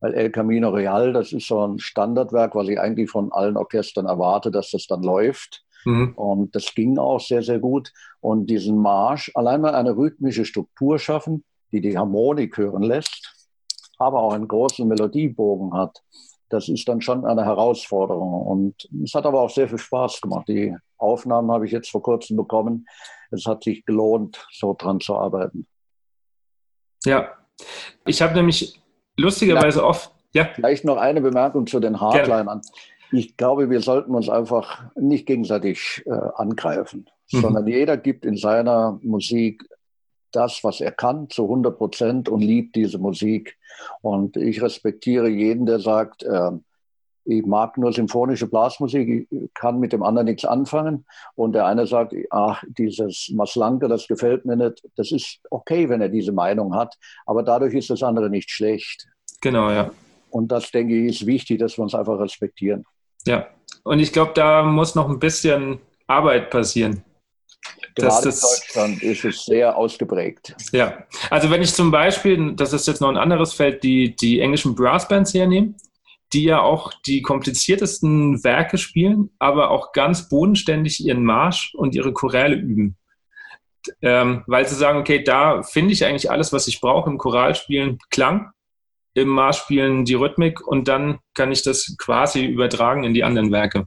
[0.00, 4.06] Weil El Camino Real, das ist so ein Standardwerk, was ich eigentlich von allen Orchestern
[4.06, 5.64] erwarte, dass das dann läuft.
[5.84, 6.14] Mhm.
[6.16, 7.92] Und das ging auch sehr, sehr gut.
[8.20, 13.32] Und diesen Marsch, allein mal eine rhythmische Struktur schaffen, die die Harmonik hören lässt,
[13.98, 16.02] aber auch einen großen Melodiebogen hat,
[16.48, 18.42] das ist dann schon eine Herausforderung.
[18.42, 20.46] Und es hat aber auch sehr viel Spaß gemacht.
[20.48, 22.86] Die Aufnahmen habe ich jetzt vor kurzem bekommen.
[23.30, 25.66] Es hat sich gelohnt, so dran zu arbeiten.
[27.04, 27.32] Ja,
[28.04, 28.80] ich habe nämlich
[29.16, 30.12] lustigerweise ja, oft.
[30.32, 30.48] Ja.
[30.54, 32.60] Vielleicht noch eine Bemerkung zu den Hardlinern.
[33.12, 37.40] Ich glaube, wir sollten uns einfach nicht gegenseitig äh, angreifen, mhm.
[37.40, 39.62] sondern jeder gibt in seiner Musik
[40.32, 43.56] das, was er kann, zu 100 Prozent und liebt diese Musik.
[44.02, 46.50] Und ich respektiere jeden, der sagt, äh,
[47.26, 51.04] ich mag nur symphonische Blasmusik, ich kann mit dem anderen nichts anfangen.
[51.34, 54.82] Und der eine sagt, ach, dieses Maslanke, das gefällt mir nicht.
[54.96, 56.94] Das ist okay, wenn er diese Meinung hat,
[57.26, 59.08] aber dadurch ist das andere nicht schlecht.
[59.40, 59.90] Genau, ja.
[60.30, 62.84] Und das, denke ich, ist wichtig, dass wir uns einfach respektieren.
[63.26, 63.48] Ja,
[63.82, 67.02] und ich glaube, da muss noch ein bisschen Arbeit passieren.
[67.96, 70.54] Gerade in Deutschland ist es sehr ausgeprägt.
[70.72, 74.40] Ja, also wenn ich zum Beispiel, das ist jetzt noch ein anderes Feld, die, die
[74.40, 75.74] englischen Brassbands hernehme,
[76.36, 82.12] die ja auch die kompliziertesten Werke spielen, aber auch ganz bodenständig ihren Marsch und ihre
[82.12, 82.98] Choräle üben.
[84.02, 87.98] Ähm, weil sie sagen, okay, da finde ich eigentlich alles, was ich brauche im Choralspielen,
[88.10, 88.50] Klang,
[89.14, 93.86] im Marschspielen die Rhythmik und dann kann ich das quasi übertragen in die anderen Werke.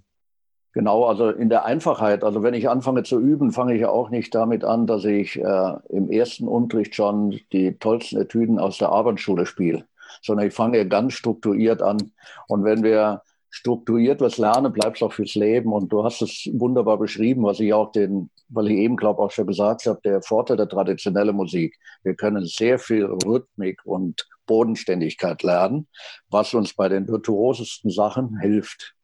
[0.73, 2.23] Genau, also in der Einfachheit.
[2.23, 5.38] Also wenn ich anfange zu üben, fange ich ja auch nicht damit an, dass ich
[5.38, 9.85] äh, im ersten Unterricht schon die tollsten Etüden aus der Abendschule spiele,
[10.21, 12.11] sondern ich fange ganz strukturiert an.
[12.47, 15.73] Und wenn wir strukturiert was lernen, bleibt es auch fürs Leben.
[15.73, 19.31] Und du hast es wunderbar beschrieben, was ich auch den, weil ich eben glaube auch
[19.31, 21.77] schon gesagt habe, der Vorteil der traditionellen Musik.
[22.03, 25.87] Wir können sehr viel Rhythmik und Bodenständigkeit lernen,
[26.29, 28.95] was uns bei den virtuosesten Sachen hilft.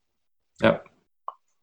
[0.62, 0.82] Ja,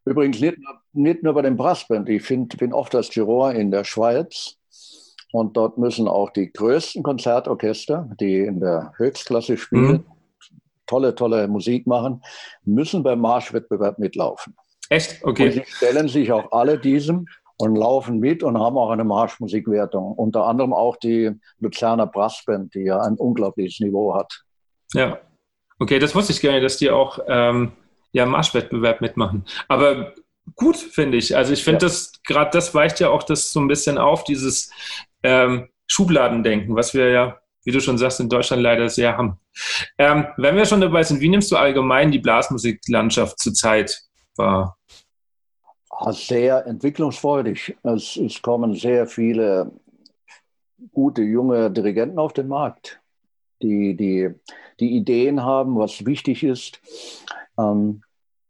[0.05, 0.59] Übrigens nicht,
[0.93, 2.09] nicht nur bei den Brassband.
[2.09, 4.57] Ich find, bin oft als Juror in der Schweiz
[5.33, 10.05] und dort müssen auch die größten Konzertorchester, die in der Höchstklasse spielen, mhm.
[10.87, 12.23] tolle, tolle Musik machen,
[12.65, 14.55] müssen beim Marschwettbewerb mitlaufen.
[14.89, 15.25] Echt?
[15.25, 15.47] Okay.
[15.47, 20.13] Und sie stellen sich auch alle diesem und laufen mit und haben auch eine Marschmusikwertung.
[20.13, 24.43] Unter anderem auch die Luzerner Brassband, die ja ein unglaubliches Niveau hat.
[24.93, 25.19] Ja.
[25.79, 27.73] Okay, das wusste ich gerne, dass die auch ähm,
[28.13, 29.45] ja, Marschwettbewerb mitmachen.
[29.69, 30.13] Aber
[30.57, 31.37] gut, finde ich.
[31.37, 31.89] Also ich finde, ja.
[31.89, 34.71] das gerade das weicht ja auch das so ein bisschen auf, dieses
[35.23, 39.39] ähm, Schubladendenken, was wir ja, wie du schon sagst, in Deutschland leider sehr haben.
[39.99, 44.03] Ähm, wenn wir schon dabei sind, wie nimmst du allgemein die Blasmusiklandschaft zurzeit
[44.37, 44.79] wahr?
[45.91, 47.77] Ah, sehr entwicklungsfreudig.
[47.83, 49.71] Es, es kommen sehr viele
[50.93, 53.01] gute junge Dirigenten auf den Markt,
[53.63, 54.31] die, die,
[54.81, 56.81] die Ideen haben, was wichtig ist.
[57.59, 58.03] Ähm,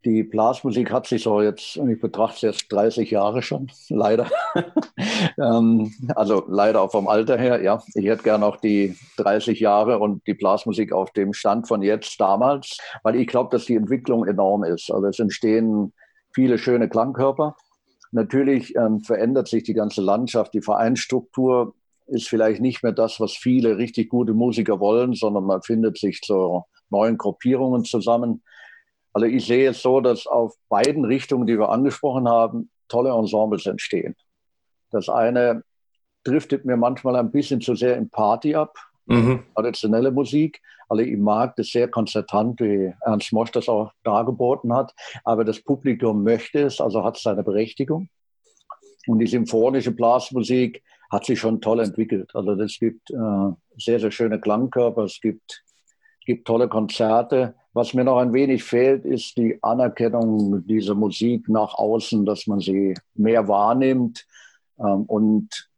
[0.05, 4.29] die Blasmusik hat sich so jetzt, ich betrachte es jetzt 30 Jahre schon, leider.
[5.39, 7.83] ähm, also leider auch vom Alter her, ja.
[7.95, 12.21] Ich hätte gerne auch die 30 Jahre und die Blasmusik auf dem Stand von jetzt
[12.21, 14.91] damals, weil ich glaube, dass die Entwicklung enorm ist.
[14.91, 15.93] Also es entstehen
[16.35, 17.57] viele schöne Klangkörper.
[18.11, 21.75] Natürlich ähm, verändert sich die ganze Landschaft, die Vereinsstruktur
[22.07, 26.21] ist vielleicht nicht mehr das, was viele richtig gute Musiker wollen, sondern man findet sich
[26.21, 28.43] zu neuen Gruppierungen zusammen.
[29.13, 33.67] Also ich sehe es so, dass auf beiden Richtungen, die wir angesprochen haben, tolle Ensembles
[33.67, 34.17] entstehen.
[34.91, 35.65] Das eine
[36.25, 39.45] driftet mir manchmal ein bisschen zu sehr im Party ab, mhm.
[39.55, 40.61] traditionelle Musik.
[40.89, 44.95] Also ich mag das sehr konzertant, wie Ernst Mosch das auch dargeboten hat.
[45.25, 48.09] Aber das Publikum möchte es, also hat es seine Berechtigung.
[49.07, 52.31] Und die symphonische Blasmusik hat sich schon toll entwickelt.
[52.35, 55.65] Also es gibt äh, sehr, sehr schöne Klangkörper, es gibt,
[56.25, 57.55] gibt tolle Konzerte.
[57.75, 62.61] Was mir noch ein wenig fehlt, ist die Anerkennung dieser Musik nach außen, dass man
[62.61, 64.27] sie mehr wahrnimmt.
[64.79, 65.71] Ähm, und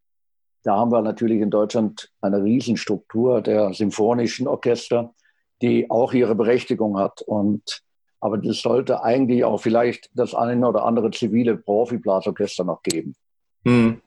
[0.65, 5.15] da haben wir natürlich in Deutschland eine Riesenstruktur der symphonischen Orchester,
[5.63, 7.23] die auch ihre Berechtigung hat.
[7.23, 7.83] Und,
[8.21, 13.15] aber das sollte eigentlich auch vielleicht das eine oder andere zivile Profiblasorchester noch geben.
[13.63, 14.01] Mhm.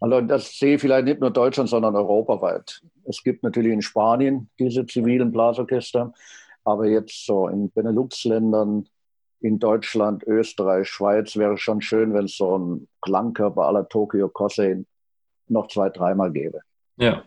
[0.00, 2.82] Also das sehe ich vielleicht nicht nur Deutschland, sondern europaweit.
[3.04, 6.12] Es gibt natürlich in Spanien diese zivilen Blasorchester.
[6.64, 8.88] Aber jetzt so in Benelux-Ländern,
[9.40, 14.28] in Deutschland, Österreich, Schweiz wäre es schon schön, wenn es so ein Klangkörper aller Tokyo
[14.28, 14.84] Kosei
[15.48, 16.60] noch zwei, dreimal gäbe.
[16.96, 17.22] Ja,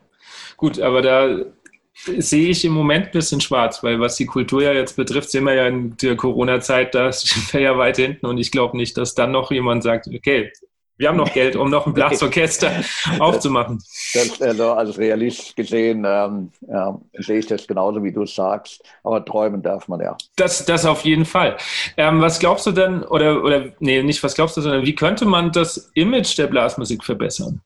[0.56, 1.46] gut, aber da
[1.94, 5.44] sehe ich im Moment ein bisschen schwarz, weil was die Kultur ja jetzt betrifft, sehen
[5.46, 8.98] wir ja in der Corona-Zeit, da sind wir ja weit hinten und ich glaube nicht,
[8.98, 10.52] dass dann noch jemand sagt, okay,
[10.98, 12.72] Wir haben noch Geld, um noch ein Blasorchester
[13.20, 13.78] aufzumachen.
[14.14, 18.84] Das, also als Realist gesehen ähm, ja, sehe ich das genauso, wie du es sagst.
[19.04, 20.18] Aber träumen darf man ja.
[20.36, 21.58] Das, das auf jeden Fall.
[21.98, 25.26] Ähm, was glaubst du denn, oder, oder nee, nicht was glaubst du, sondern wie könnte
[25.26, 27.62] man das Image der Blasmusik verbessern?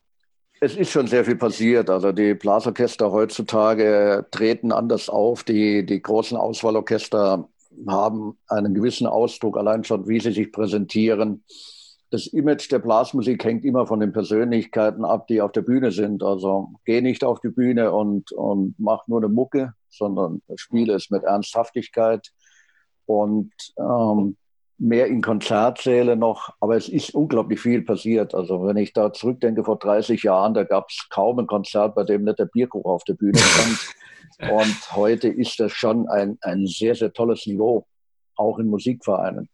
[0.60, 1.90] Es ist schon sehr viel passiert.
[1.90, 5.44] Also die Blasorchester heutzutage treten anders auf.
[5.44, 7.48] Die, die großen Auswahlorchester
[7.88, 11.44] haben einen gewissen Ausdruck, allein schon, wie sie sich präsentieren
[12.12, 16.24] das Image der Blasmusik hängt immer von den Persönlichkeiten ab, die auf der Bühne sind.
[16.24, 21.10] Also geh nicht auf die Bühne und, und mach nur eine Mucke, sondern spiele es
[21.10, 22.32] mit Ernsthaftigkeit
[23.06, 24.36] und ähm,
[24.78, 26.50] mehr in Konzertsäle noch.
[26.60, 28.36] Aber es ist unglaublich viel passiert.
[28.36, 32.04] Also wenn ich da zurückdenke, vor 30 Jahren, da gab es kaum ein Konzert, bei
[32.04, 34.52] dem nicht der Bierkuch auf der Bühne stand.
[34.52, 37.88] und heute ist das schon ein, ein sehr, sehr tolles Niveau,
[38.36, 39.48] auch in Musikvereinen.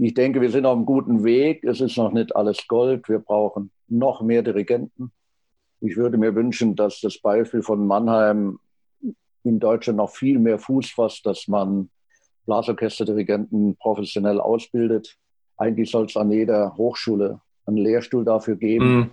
[0.00, 1.64] Ich denke, wir sind auf einem guten Weg.
[1.64, 3.08] Es ist noch nicht alles Gold.
[3.08, 5.10] Wir brauchen noch mehr Dirigenten.
[5.80, 8.60] Ich würde mir wünschen, dass das Beispiel von Mannheim
[9.42, 11.90] in Deutschland noch viel mehr Fuß fasst, dass man
[12.46, 15.16] Blasorchesterdirigenten professionell ausbildet.
[15.56, 18.96] Eigentlich soll es an jeder Hochschule einen Lehrstuhl dafür geben.
[18.96, 19.10] Mhm.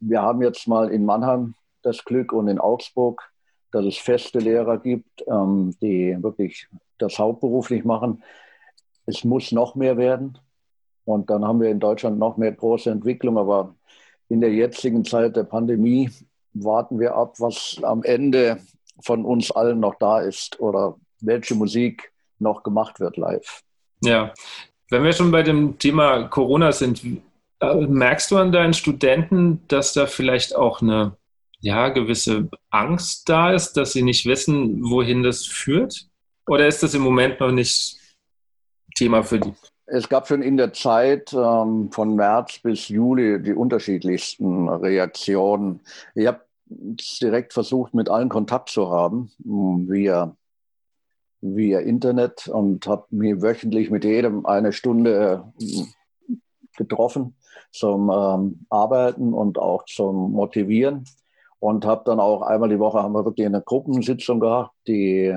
[0.00, 3.22] Wir haben jetzt mal in Mannheim das Glück und in Augsburg,
[3.70, 8.24] dass es feste Lehrer gibt, ähm, die wirklich das hauptberuflich machen
[9.06, 10.38] es muss noch mehr werden.
[11.04, 13.38] Und dann haben wir in Deutschland noch mehr große Entwicklung.
[13.38, 13.74] Aber
[14.28, 16.10] in der jetzigen Zeit der Pandemie
[16.52, 18.58] warten wir ab, was am Ende
[19.00, 23.62] von uns allen noch da ist oder welche Musik noch gemacht wird live.
[24.02, 24.32] Ja,
[24.90, 27.02] wenn wir schon bei dem Thema Corona sind,
[27.60, 31.16] äh, merkst du an deinen Studenten, dass da vielleicht auch eine
[31.60, 36.06] ja, gewisse Angst da ist, dass sie nicht wissen, wohin das führt?
[36.46, 37.96] Oder ist das im Moment noch nicht
[38.96, 39.52] Thema für die?
[39.86, 45.80] Es gab schon in der Zeit ähm, von März bis Juli die unterschiedlichsten Reaktionen.
[46.14, 50.36] Ich habe direkt versucht, mit allen Kontakt zu haben, via,
[51.40, 56.34] via Internet und habe mich wöchentlich mit jedem eine Stunde äh,
[56.76, 57.36] getroffen
[57.70, 61.04] zum ähm, Arbeiten und auch zum Motivieren.
[61.58, 65.34] Und habe dann auch einmal die Woche haben wir wirklich eine Gruppensitzung gehabt, die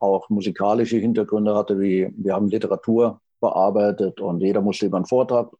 [0.00, 5.50] auch musikalische Hintergründe hatte, wie wir haben Literatur bearbeitet und jeder musste über einen Vortrag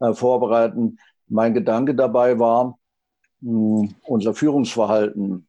[0.00, 0.98] äh, vorbereiten.
[1.28, 2.78] Mein Gedanke dabei war,
[3.40, 5.46] mh, hm, unser Führungsverhalten,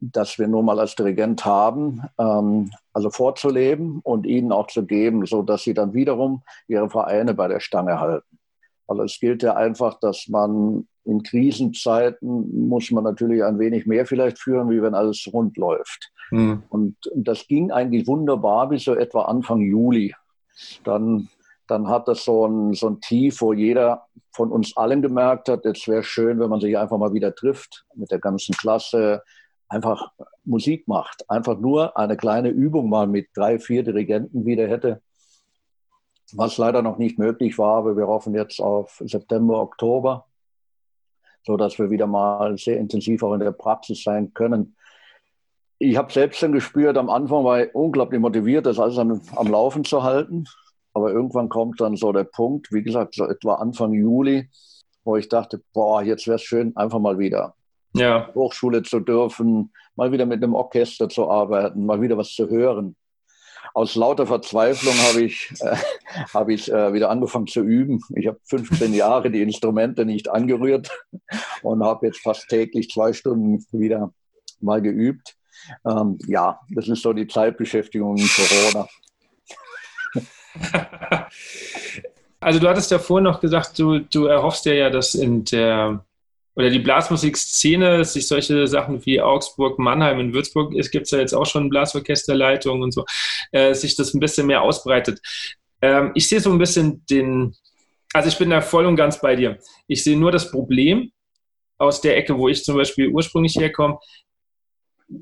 [0.00, 5.26] das wir nun mal als Dirigent haben, ähm, also vorzuleben und ihnen auch zu geben,
[5.26, 8.38] so dass sie dann wiederum ihre Vereine bei der Stange halten.
[8.86, 14.06] Also es gilt ja einfach, dass man in Krisenzeiten muss man natürlich ein wenig mehr
[14.06, 16.12] vielleicht führen, wie wenn alles rund läuft.
[16.32, 16.62] Mhm.
[16.70, 20.14] Und das ging eigentlich wunderbar bis so etwa Anfang Juli.
[20.82, 21.28] Dann,
[21.68, 25.66] dann hat das so ein, so ein Tief, wo jeder von uns allen gemerkt hat,
[25.66, 29.22] es wäre schön, wenn man sich einfach mal wieder trifft mit der ganzen Klasse,
[29.68, 30.10] einfach
[30.44, 31.28] Musik macht.
[31.28, 35.02] Einfach nur eine kleine Übung mal mit drei, vier Dirigenten wieder hätte.
[36.32, 40.24] Was leider noch nicht möglich war, aber wir hoffen jetzt auf September, Oktober,
[41.44, 44.76] so dass wir wieder mal sehr intensiv auch in der Praxis sein können
[45.82, 49.46] ich habe selbst dann gespürt, am Anfang war ich unglaublich motiviert, das alles am, am
[49.48, 50.44] Laufen zu halten.
[50.94, 54.48] Aber irgendwann kommt dann so der Punkt, wie gesagt, so etwa Anfang Juli,
[55.04, 57.54] wo ich dachte, boah, jetzt wäre es schön, einfach mal wieder
[57.94, 58.32] ja.
[58.34, 62.94] Hochschule zu dürfen, mal wieder mit einem Orchester zu arbeiten, mal wieder was zu hören.
[63.74, 65.76] Aus lauter Verzweiflung habe ich, äh,
[66.34, 68.00] hab ich äh, wieder angefangen zu üben.
[68.14, 70.90] Ich habe 15 Jahre die Instrumente nicht angerührt
[71.62, 74.12] und habe jetzt fast täglich zwei Stunden wieder
[74.60, 75.36] mal geübt.
[75.88, 78.88] Ähm, ja, das ist so die Zeitbeschäftigung in Corona.
[82.42, 86.04] Also du hattest ja vorhin noch gesagt, du, du erhoffst dir ja, dass in der
[86.54, 91.34] oder die Blasmusikszene sich solche Sachen wie Augsburg, Mannheim und Würzburg, es gibt ja jetzt
[91.34, 93.04] auch schon Blasorchesterleitungen und so,
[93.52, 95.20] äh, sich das ein bisschen mehr ausbreitet.
[95.80, 97.54] Ähm, ich sehe so ein bisschen den,
[98.12, 99.58] also ich bin da voll und ganz bei dir.
[99.86, 101.12] Ich sehe nur das Problem
[101.78, 103.98] aus der Ecke, wo ich zum Beispiel ursprünglich herkomme,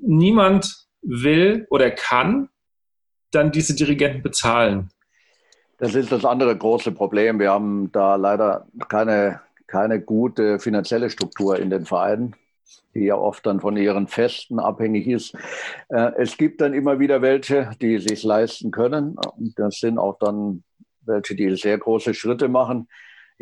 [0.03, 2.49] niemand will oder kann
[3.31, 4.91] dann diese Dirigenten bezahlen.
[5.79, 7.39] Das ist das andere große Problem.
[7.39, 12.37] Wir haben da leider keine, keine gute finanzielle Struktur in den Vereinen,
[12.95, 15.35] die ja oft dann von ihren Festen abhängig ist.
[15.89, 19.17] Äh, es gibt dann immer wieder welche, die sich leisten können.
[19.57, 20.65] Das sind auch dann
[21.03, 22.89] welche, die sehr große Schritte machen.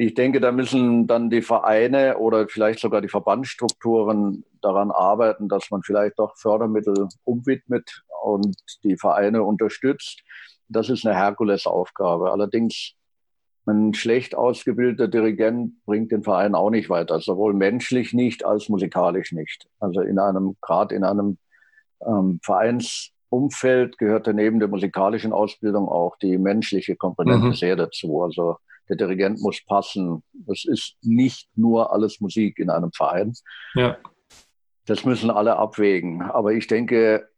[0.00, 5.72] Ich denke, da müssen dann die Vereine oder vielleicht sogar die Verbandsstrukturen daran arbeiten, dass
[5.72, 10.22] man vielleicht doch Fördermittel umwidmet und die Vereine unterstützt.
[10.68, 12.30] Das ist eine Herkulesaufgabe.
[12.30, 12.92] Allerdings
[13.66, 19.32] ein schlecht ausgebildeter Dirigent bringt den Verein auch nicht weiter, sowohl menschlich nicht als musikalisch
[19.32, 19.66] nicht.
[19.80, 21.38] Also in einem, gerade in einem
[22.06, 27.54] ähm, Vereinsumfeld gehört neben der musikalischen Ausbildung auch die menschliche Komponente mhm.
[27.54, 28.22] sehr dazu.
[28.22, 28.58] Also
[28.88, 30.22] der Dirigent muss passen.
[30.32, 33.34] Das ist nicht nur alles Musik in einem Verein.
[33.74, 33.96] Ja.
[34.86, 36.22] Das müssen alle abwägen.
[36.22, 37.28] Aber ich denke,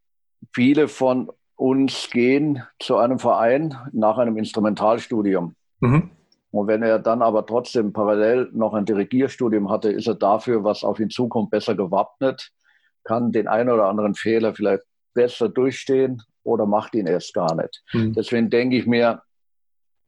[0.53, 5.55] viele von uns gehen zu einem Verein nach einem Instrumentalstudium.
[5.80, 6.11] Mhm.
[6.53, 10.84] Und wenn er dann aber trotzdem parallel noch ein Dirigierstudium hatte, ist er dafür, was
[10.84, 12.51] auf ihn zukommt, besser gewappnet,
[13.05, 14.82] kann den einen oder anderen Fehler vielleicht
[15.14, 17.82] besser durchstehen oder macht ihn erst gar nicht.
[17.92, 18.14] Mhm.
[18.14, 19.22] Deswegen denke ich mir,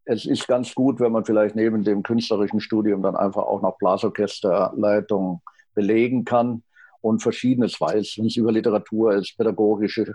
[0.04, 3.78] es ist ganz gut, wenn man vielleicht neben dem künstlerischen Studium dann einfach auch noch
[3.78, 5.42] Blasorchesterleitung
[5.74, 6.62] belegen kann
[7.00, 10.14] und Verschiedenes weiß, wenn es über Literatur ist, pädagogische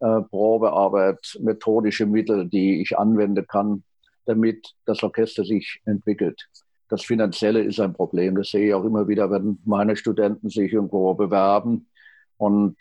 [0.00, 3.84] äh, Probearbeit, methodische Mittel, die ich anwenden kann,
[4.26, 6.48] damit das Orchester sich entwickelt.
[6.88, 8.34] Das Finanzielle ist ein Problem.
[8.34, 11.86] Das sehe ich auch immer wieder, wenn meine Studenten sich irgendwo bewerben
[12.36, 12.76] und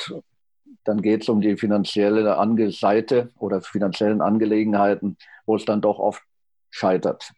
[0.84, 6.00] dann geht es um die finanzielle Ange Seite oder finanziellen Angelegenheiten, wo es dann doch
[6.00, 6.24] oft
[6.70, 7.32] scheitert.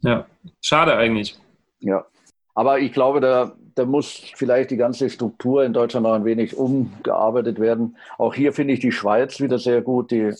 [0.00, 0.26] Ja,
[0.60, 1.38] schade eigentlich.
[1.80, 2.06] Ja,
[2.54, 6.56] aber ich glaube, da, da muss vielleicht die ganze Struktur in Deutschland noch ein wenig
[6.56, 7.96] umgearbeitet werden.
[8.18, 10.32] Auch hier finde ich die Schweiz wieder sehr gut, die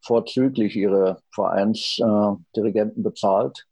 [0.00, 3.66] vorzüglich ihre Vereinsdirigenten äh, bezahlt.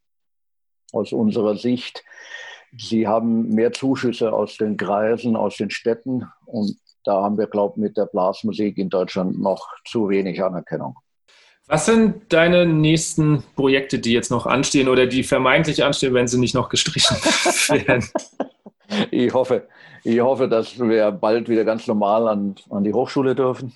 [0.93, 2.05] Aus unserer Sicht.
[2.77, 6.29] Sie haben mehr Zuschüsse aus den Kreisen, aus den Städten.
[6.47, 10.97] Und da haben wir, glaube ich, mit der Blasmusik in Deutschland noch zu wenig Anerkennung.
[11.67, 16.39] Was sind deine nächsten Projekte, die jetzt noch anstehen oder die vermeintlich anstehen, wenn sie
[16.39, 17.17] nicht noch gestrichen
[17.87, 18.05] werden?
[19.11, 19.67] ich hoffe,
[20.05, 23.73] ich hoffe, dass wir bald wieder ganz normal an, an die Hochschule dürfen,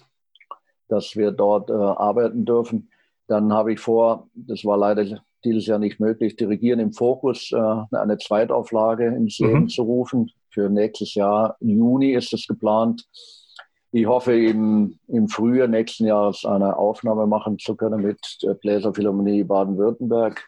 [0.89, 2.91] dass wir dort äh, arbeiten dürfen.
[3.27, 7.97] Dann habe ich vor, das war leider dieses Jahr nicht möglich, Dirigieren im Fokus, äh,
[7.97, 9.69] eine Zweitauflage ins Leben mhm.
[9.69, 10.31] zu rufen.
[10.51, 13.07] Für nächstes Jahr, Juni ist es geplant.
[13.91, 19.45] Ich hoffe, im, im Frühjahr nächsten Jahres eine Aufnahme machen zu können mit der Bläserphilharmonie
[19.45, 20.47] Baden-Württemberg.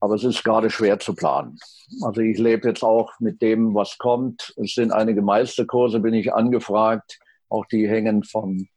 [0.00, 1.58] Aber es ist gerade schwer zu planen.
[2.02, 4.52] Also ich lebe jetzt auch mit dem, was kommt.
[4.56, 7.18] Es sind einige Meisterkurse, bin ich angefragt.
[7.48, 8.68] Auch die hängen von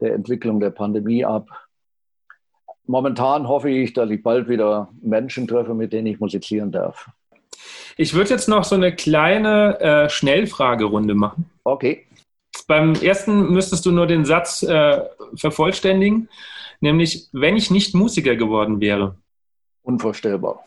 [0.00, 1.48] der Entwicklung der Pandemie ab.
[2.86, 7.08] Momentan hoffe ich, dass ich bald wieder Menschen treffe, mit denen ich musizieren darf.
[7.96, 11.50] Ich würde jetzt noch so eine kleine äh, Schnellfragerunde machen.
[11.64, 12.06] Okay.
[12.70, 15.02] Beim ersten müsstest du nur den Satz äh,
[15.34, 16.28] vervollständigen,
[16.78, 19.16] nämlich, wenn ich nicht Musiker geworden wäre.
[19.82, 20.64] Unvorstellbar.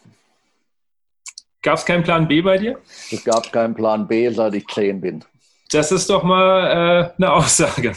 [1.61, 2.77] Gab es keinen Plan B bei dir?
[3.09, 5.23] Es gab keinen Plan B, seit ich zehn bin.
[5.71, 7.93] Das ist doch mal äh, eine Aussage.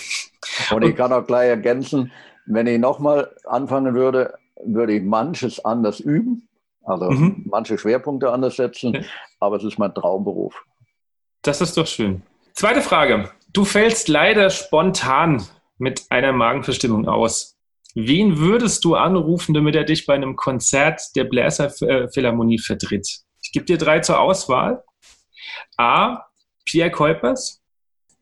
[0.71, 2.13] Und ich kann auch gleich ergänzen,
[2.47, 4.35] wenn ich nochmal anfangen würde,
[4.65, 6.47] würde ich manches anders üben,
[6.85, 7.43] also mhm.
[7.51, 9.05] manche Schwerpunkte anders setzen,
[9.41, 10.55] aber es ist mein Traumberuf.
[11.43, 12.23] Das ist doch schön.
[12.55, 13.31] Zweite Frage.
[13.57, 15.43] Du fällst leider spontan
[15.79, 17.57] mit einer Magenverstimmung aus.
[17.95, 23.09] Wen würdest du anrufen, damit er dich bei einem Konzert der Bläserphilharmonie vertritt?
[23.43, 24.85] Ich gebe dir drei zur Auswahl.
[25.79, 26.27] A.
[26.67, 27.63] Pierre Kuipers,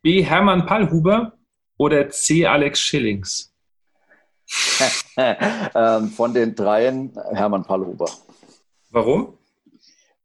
[0.03, 0.23] B.
[0.23, 1.33] Hermann Pallhuber
[1.79, 2.47] oder C.
[2.47, 3.53] Alex Schillings?
[5.17, 8.09] Ähm, von den dreien Hermann Pallhuber.
[8.91, 9.37] Warum?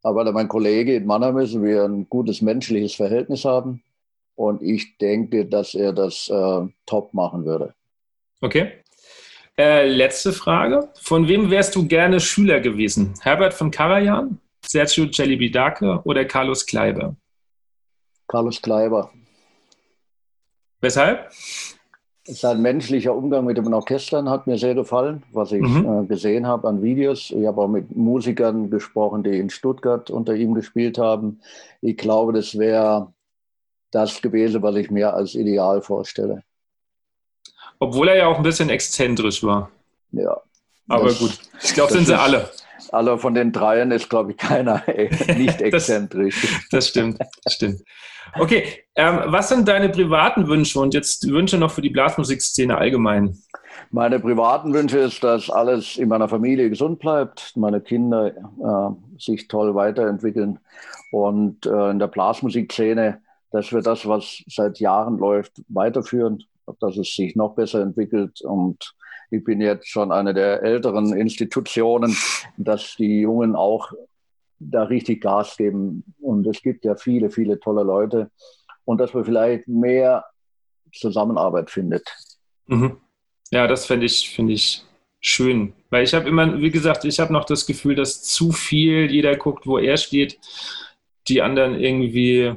[0.04, 3.82] Aber mein Kollege in Mannheim ist, wir ein gutes menschliches Verhältnis haben.
[4.40, 7.74] Und ich denke, dass er das äh, top machen würde.
[8.40, 8.72] Okay.
[9.58, 10.88] Äh, letzte Frage.
[10.98, 13.12] Von wem wärst du gerne Schüler gewesen?
[13.20, 17.14] Herbert von Karajan, Sergio Celibidake oder Carlos Kleiber?
[18.28, 19.10] Carlos Kleiber.
[20.80, 21.30] Weshalb?
[22.24, 26.04] Sein menschlicher Umgang mit den Orchestern hat mir sehr gefallen, was ich mhm.
[26.04, 27.30] äh, gesehen habe an Videos.
[27.30, 31.40] Ich habe auch mit Musikern gesprochen, die in Stuttgart unter ihm gespielt haben.
[31.82, 33.12] Ich glaube, das wäre
[33.90, 36.42] das gewesen, was ich mir als Ideal vorstelle.
[37.78, 39.70] Obwohl er ja auch ein bisschen exzentrisch war.
[40.12, 40.40] Ja.
[40.88, 42.50] Aber das, gut, ich glaube, sind sie alle.
[42.92, 44.82] Alle von den dreien ist, glaube ich, keiner
[45.36, 46.42] nicht exzentrisch.
[46.42, 47.80] das, das, stimmt, das stimmt.
[48.38, 48.64] Okay,
[48.96, 53.38] ähm, was sind deine privaten Wünsche und jetzt Wünsche noch für die Blasmusikszene allgemein?
[53.90, 59.48] Meine privaten Wünsche ist, dass alles in meiner Familie gesund bleibt, meine Kinder äh, sich
[59.48, 60.58] toll weiterentwickeln
[61.12, 63.20] und äh, in der Blasmusikszene
[63.50, 66.44] dass wir das, was seit Jahren läuft, weiterführen,
[66.80, 68.40] dass es sich noch besser entwickelt.
[68.42, 68.94] Und
[69.30, 72.16] ich bin jetzt schon eine der älteren Institutionen,
[72.56, 73.92] dass die Jungen auch
[74.58, 76.04] da richtig Gas geben.
[76.20, 78.30] Und es gibt ja viele, viele tolle Leute.
[78.84, 80.24] Und dass man vielleicht mehr
[80.92, 82.08] Zusammenarbeit findet.
[82.66, 82.98] Mhm.
[83.50, 84.84] Ja, das finde ich, finde ich
[85.20, 85.72] schön.
[85.90, 89.36] Weil ich habe immer, wie gesagt, ich habe noch das Gefühl, dass zu viel jeder
[89.36, 90.38] guckt, wo er steht,
[91.28, 92.54] die anderen irgendwie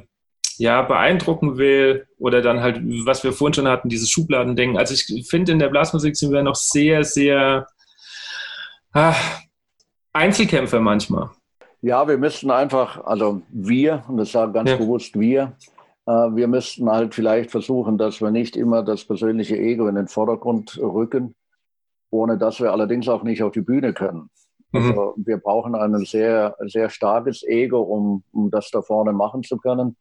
[0.57, 4.77] ja, beeindrucken will oder dann halt, was wir vorhin schon hatten, dieses Schubladendenken.
[4.77, 7.67] Also ich finde, in der Blasmusik sind wir noch sehr, sehr
[8.93, 9.15] ah,
[10.13, 11.29] Einzelkämpfer manchmal.
[11.81, 14.77] Ja, wir müssten einfach, also wir, und das sage ganz ja.
[14.77, 15.57] bewusst wir,
[16.05, 20.07] äh, wir müssten halt vielleicht versuchen, dass wir nicht immer das persönliche Ego in den
[20.07, 21.35] Vordergrund rücken,
[22.09, 24.29] ohne dass wir allerdings auch nicht auf die Bühne können.
[24.71, 24.85] Mhm.
[24.85, 29.57] Also wir brauchen ein sehr, sehr starkes Ego, um, um das da vorne machen zu
[29.57, 29.97] können.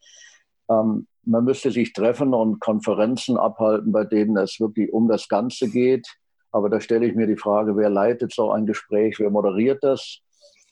[0.81, 5.69] Ähm, man müsste sich treffen und Konferenzen abhalten, bei denen es wirklich um das Ganze
[5.69, 6.07] geht.
[6.51, 10.19] Aber da stelle ich mir die Frage, wer leitet so ein Gespräch, wer moderiert das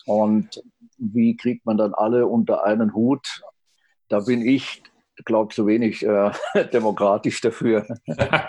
[0.07, 0.63] und
[0.99, 3.43] wie kriegt man dann alle unter einen Hut?
[4.09, 4.83] Da bin ich,
[5.25, 6.31] glaube zu wenig äh,
[6.73, 7.87] demokratisch dafür.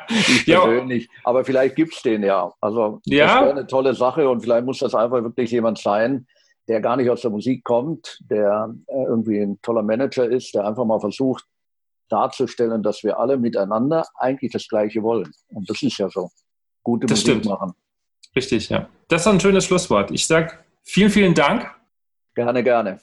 [0.09, 1.09] ich persönlich.
[1.23, 2.51] Aber vielleicht gibt es den ja.
[2.59, 3.27] Also ja.
[3.27, 6.27] das wäre eine tolle Sache und vielleicht muss das einfach wirklich jemand sein,
[6.67, 10.65] der gar nicht aus der Musik kommt, der äh, irgendwie ein toller Manager ist, der
[10.65, 11.45] einfach mal versucht
[12.09, 15.31] darzustellen, dass wir alle miteinander eigentlich das Gleiche wollen.
[15.47, 16.29] Und das ist ja so.
[16.83, 17.45] Gute das Musik stimmt.
[17.45, 17.73] machen.
[18.35, 18.87] Richtig, ja.
[19.07, 20.11] Das ist ein schönes Schlusswort.
[20.11, 20.53] Ich sage
[20.83, 21.69] vielen, vielen Dank.
[22.33, 22.99] Gerne, gerne.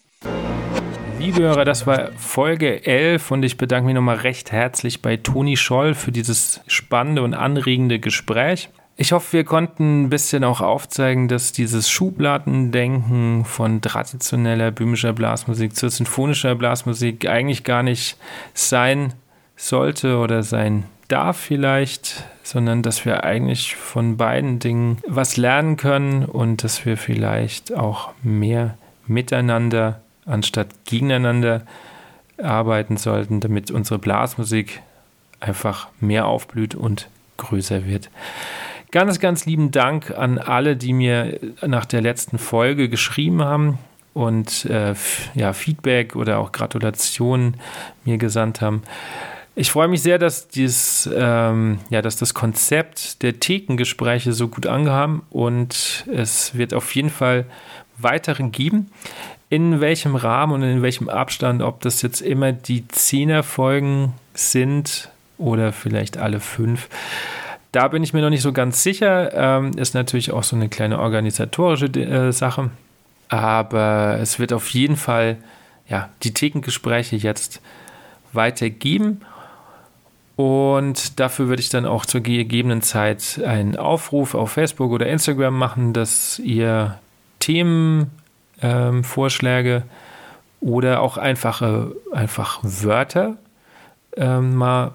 [1.18, 5.56] Liebe Hörer, das war Folge 11 und ich bedanke mich nochmal recht herzlich bei Toni
[5.56, 8.70] Scholl für dieses spannende und anregende Gespräch.
[9.00, 15.76] Ich hoffe, wir konnten ein bisschen auch aufzeigen, dass dieses Schubladendenken von traditioneller böhmischer Blasmusik
[15.76, 18.16] zur sinfonischer Blasmusik eigentlich gar nicht
[18.54, 19.14] sein
[19.54, 26.24] sollte oder sein darf vielleicht, sondern dass wir eigentlich von beiden Dingen was lernen können
[26.24, 28.76] und dass wir vielleicht auch mehr
[29.06, 31.62] miteinander anstatt gegeneinander
[32.42, 34.82] arbeiten sollten, damit unsere Blasmusik
[35.38, 38.10] einfach mehr aufblüht und größer wird.
[38.90, 43.78] Ganz, ganz lieben Dank an alle, die mir nach der letzten Folge geschrieben haben
[44.14, 44.94] und äh,
[45.34, 47.58] ja, Feedback oder auch Gratulationen
[48.06, 48.82] mir gesandt haben.
[49.54, 54.66] Ich freue mich sehr, dass, dies, ähm, ja, dass das Konzept der Thekengespräche so gut
[54.66, 57.44] angeham und es wird auf jeden Fall
[57.98, 58.90] weitere geben.
[59.50, 65.72] In welchem Rahmen und in welchem Abstand, ob das jetzt immer die Zehner-Folgen sind oder
[65.72, 66.88] vielleicht alle fünf
[67.72, 69.32] da bin ich mir noch nicht so ganz sicher.
[69.34, 72.70] Ähm, ist natürlich auch so eine kleine organisatorische äh, Sache.
[73.28, 75.36] Aber es wird auf jeden Fall
[75.88, 77.60] ja, die Thekengespräche jetzt
[78.32, 79.22] weitergeben.
[80.36, 85.58] Und dafür würde ich dann auch zur gegebenen Zeit einen Aufruf auf Facebook oder Instagram
[85.58, 87.00] machen, dass ihr
[87.40, 89.82] Themenvorschläge ähm,
[90.60, 93.36] oder auch einfache einfach Wörter
[94.16, 94.92] ähm, mal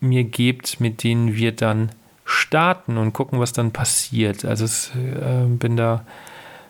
[0.00, 1.90] mir gebt, mit denen wir dann
[2.32, 4.44] starten und gucken, was dann passiert.
[4.44, 6.04] Also ich äh, bin da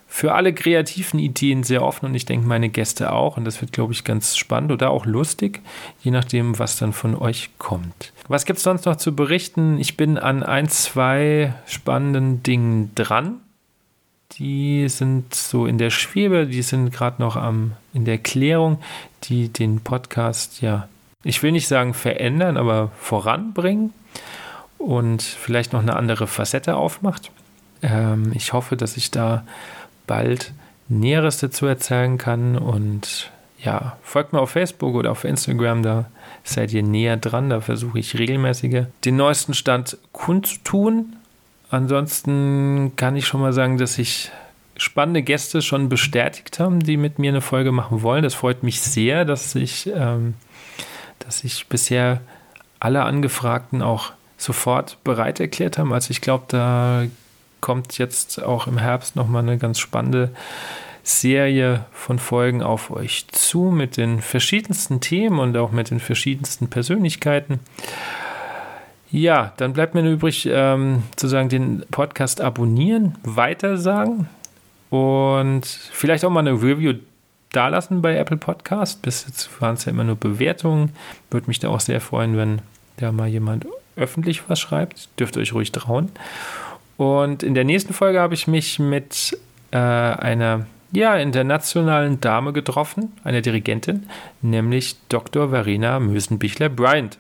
[0.07, 3.73] für alle kreativen Ideen sehr offen und ich denke meine Gäste auch und das wird,
[3.73, 5.63] glaube ich, ganz spannend oder auch lustig,
[6.03, 8.13] je nachdem, was dann von euch kommt.
[8.29, 9.79] Was gibt es sonst noch zu berichten?
[9.79, 13.37] Ich bin an ein, zwei spannenden Dingen dran.
[14.33, 18.81] Die sind so in der Schwebe, die sind gerade noch am, in der Klärung,
[19.25, 20.89] die den Podcast ja,
[21.25, 23.95] ich will nicht sagen verändern, aber voranbringen
[24.83, 27.31] und vielleicht noch eine andere Facette aufmacht.
[27.83, 29.45] Ähm, ich hoffe, dass ich da
[30.07, 30.53] bald
[30.89, 36.07] Näheres dazu erzählen kann und ja, folgt mir auf Facebook oder auf Instagram, da
[36.43, 41.17] seid ihr näher dran, da versuche ich regelmäßiger den neuesten Stand kundzutun.
[41.71, 44.33] Ansonsten kann ich schon mal sagen, dass sich
[44.77, 48.25] spannende Gäste schon bestätigt haben, die mit mir eine Folge machen wollen.
[48.25, 50.35] Das freut mich sehr, dass ich, ähm,
[51.21, 52.21] dass ich bisher
[52.81, 54.13] alle Angefragten auch
[54.43, 55.93] sofort bereit erklärt haben.
[55.93, 57.05] Also ich glaube, da
[57.61, 60.31] kommt jetzt auch im Herbst nochmal eine ganz spannende
[61.05, 66.69] Serie von Folgen auf euch zu mit den verschiedensten Themen und auch mit den verschiedensten
[66.69, 67.61] Persönlichkeiten.
[69.11, 74.29] Ja, dann bleibt mir nur übrig, ähm, zu sagen, den Podcast abonnieren, weitersagen
[74.91, 76.95] und vielleicht auch mal eine Review
[77.53, 79.03] dalassen bei Apple Podcast.
[79.03, 80.93] Bis jetzt waren es ja immer nur Bewertungen.
[81.31, 82.63] Würde mich da auch sehr freuen, wenn
[82.97, 83.67] da mal jemand
[83.97, 85.09] öffentlich was schreibt.
[85.19, 86.11] Dürft ihr euch ruhig trauen.
[86.97, 89.37] Und in der nächsten Folge habe ich mich mit
[89.71, 94.09] äh, einer ja, internationalen Dame getroffen, einer Dirigentin,
[94.43, 95.49] nämlich Dr.
[95.49, 97.19] Verena Mösenbichler-Bryant.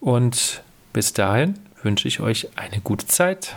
[0.00, 0.62] Und
[0.92, 3.56] bis dahin wünsche ich euch eine gute Zeit.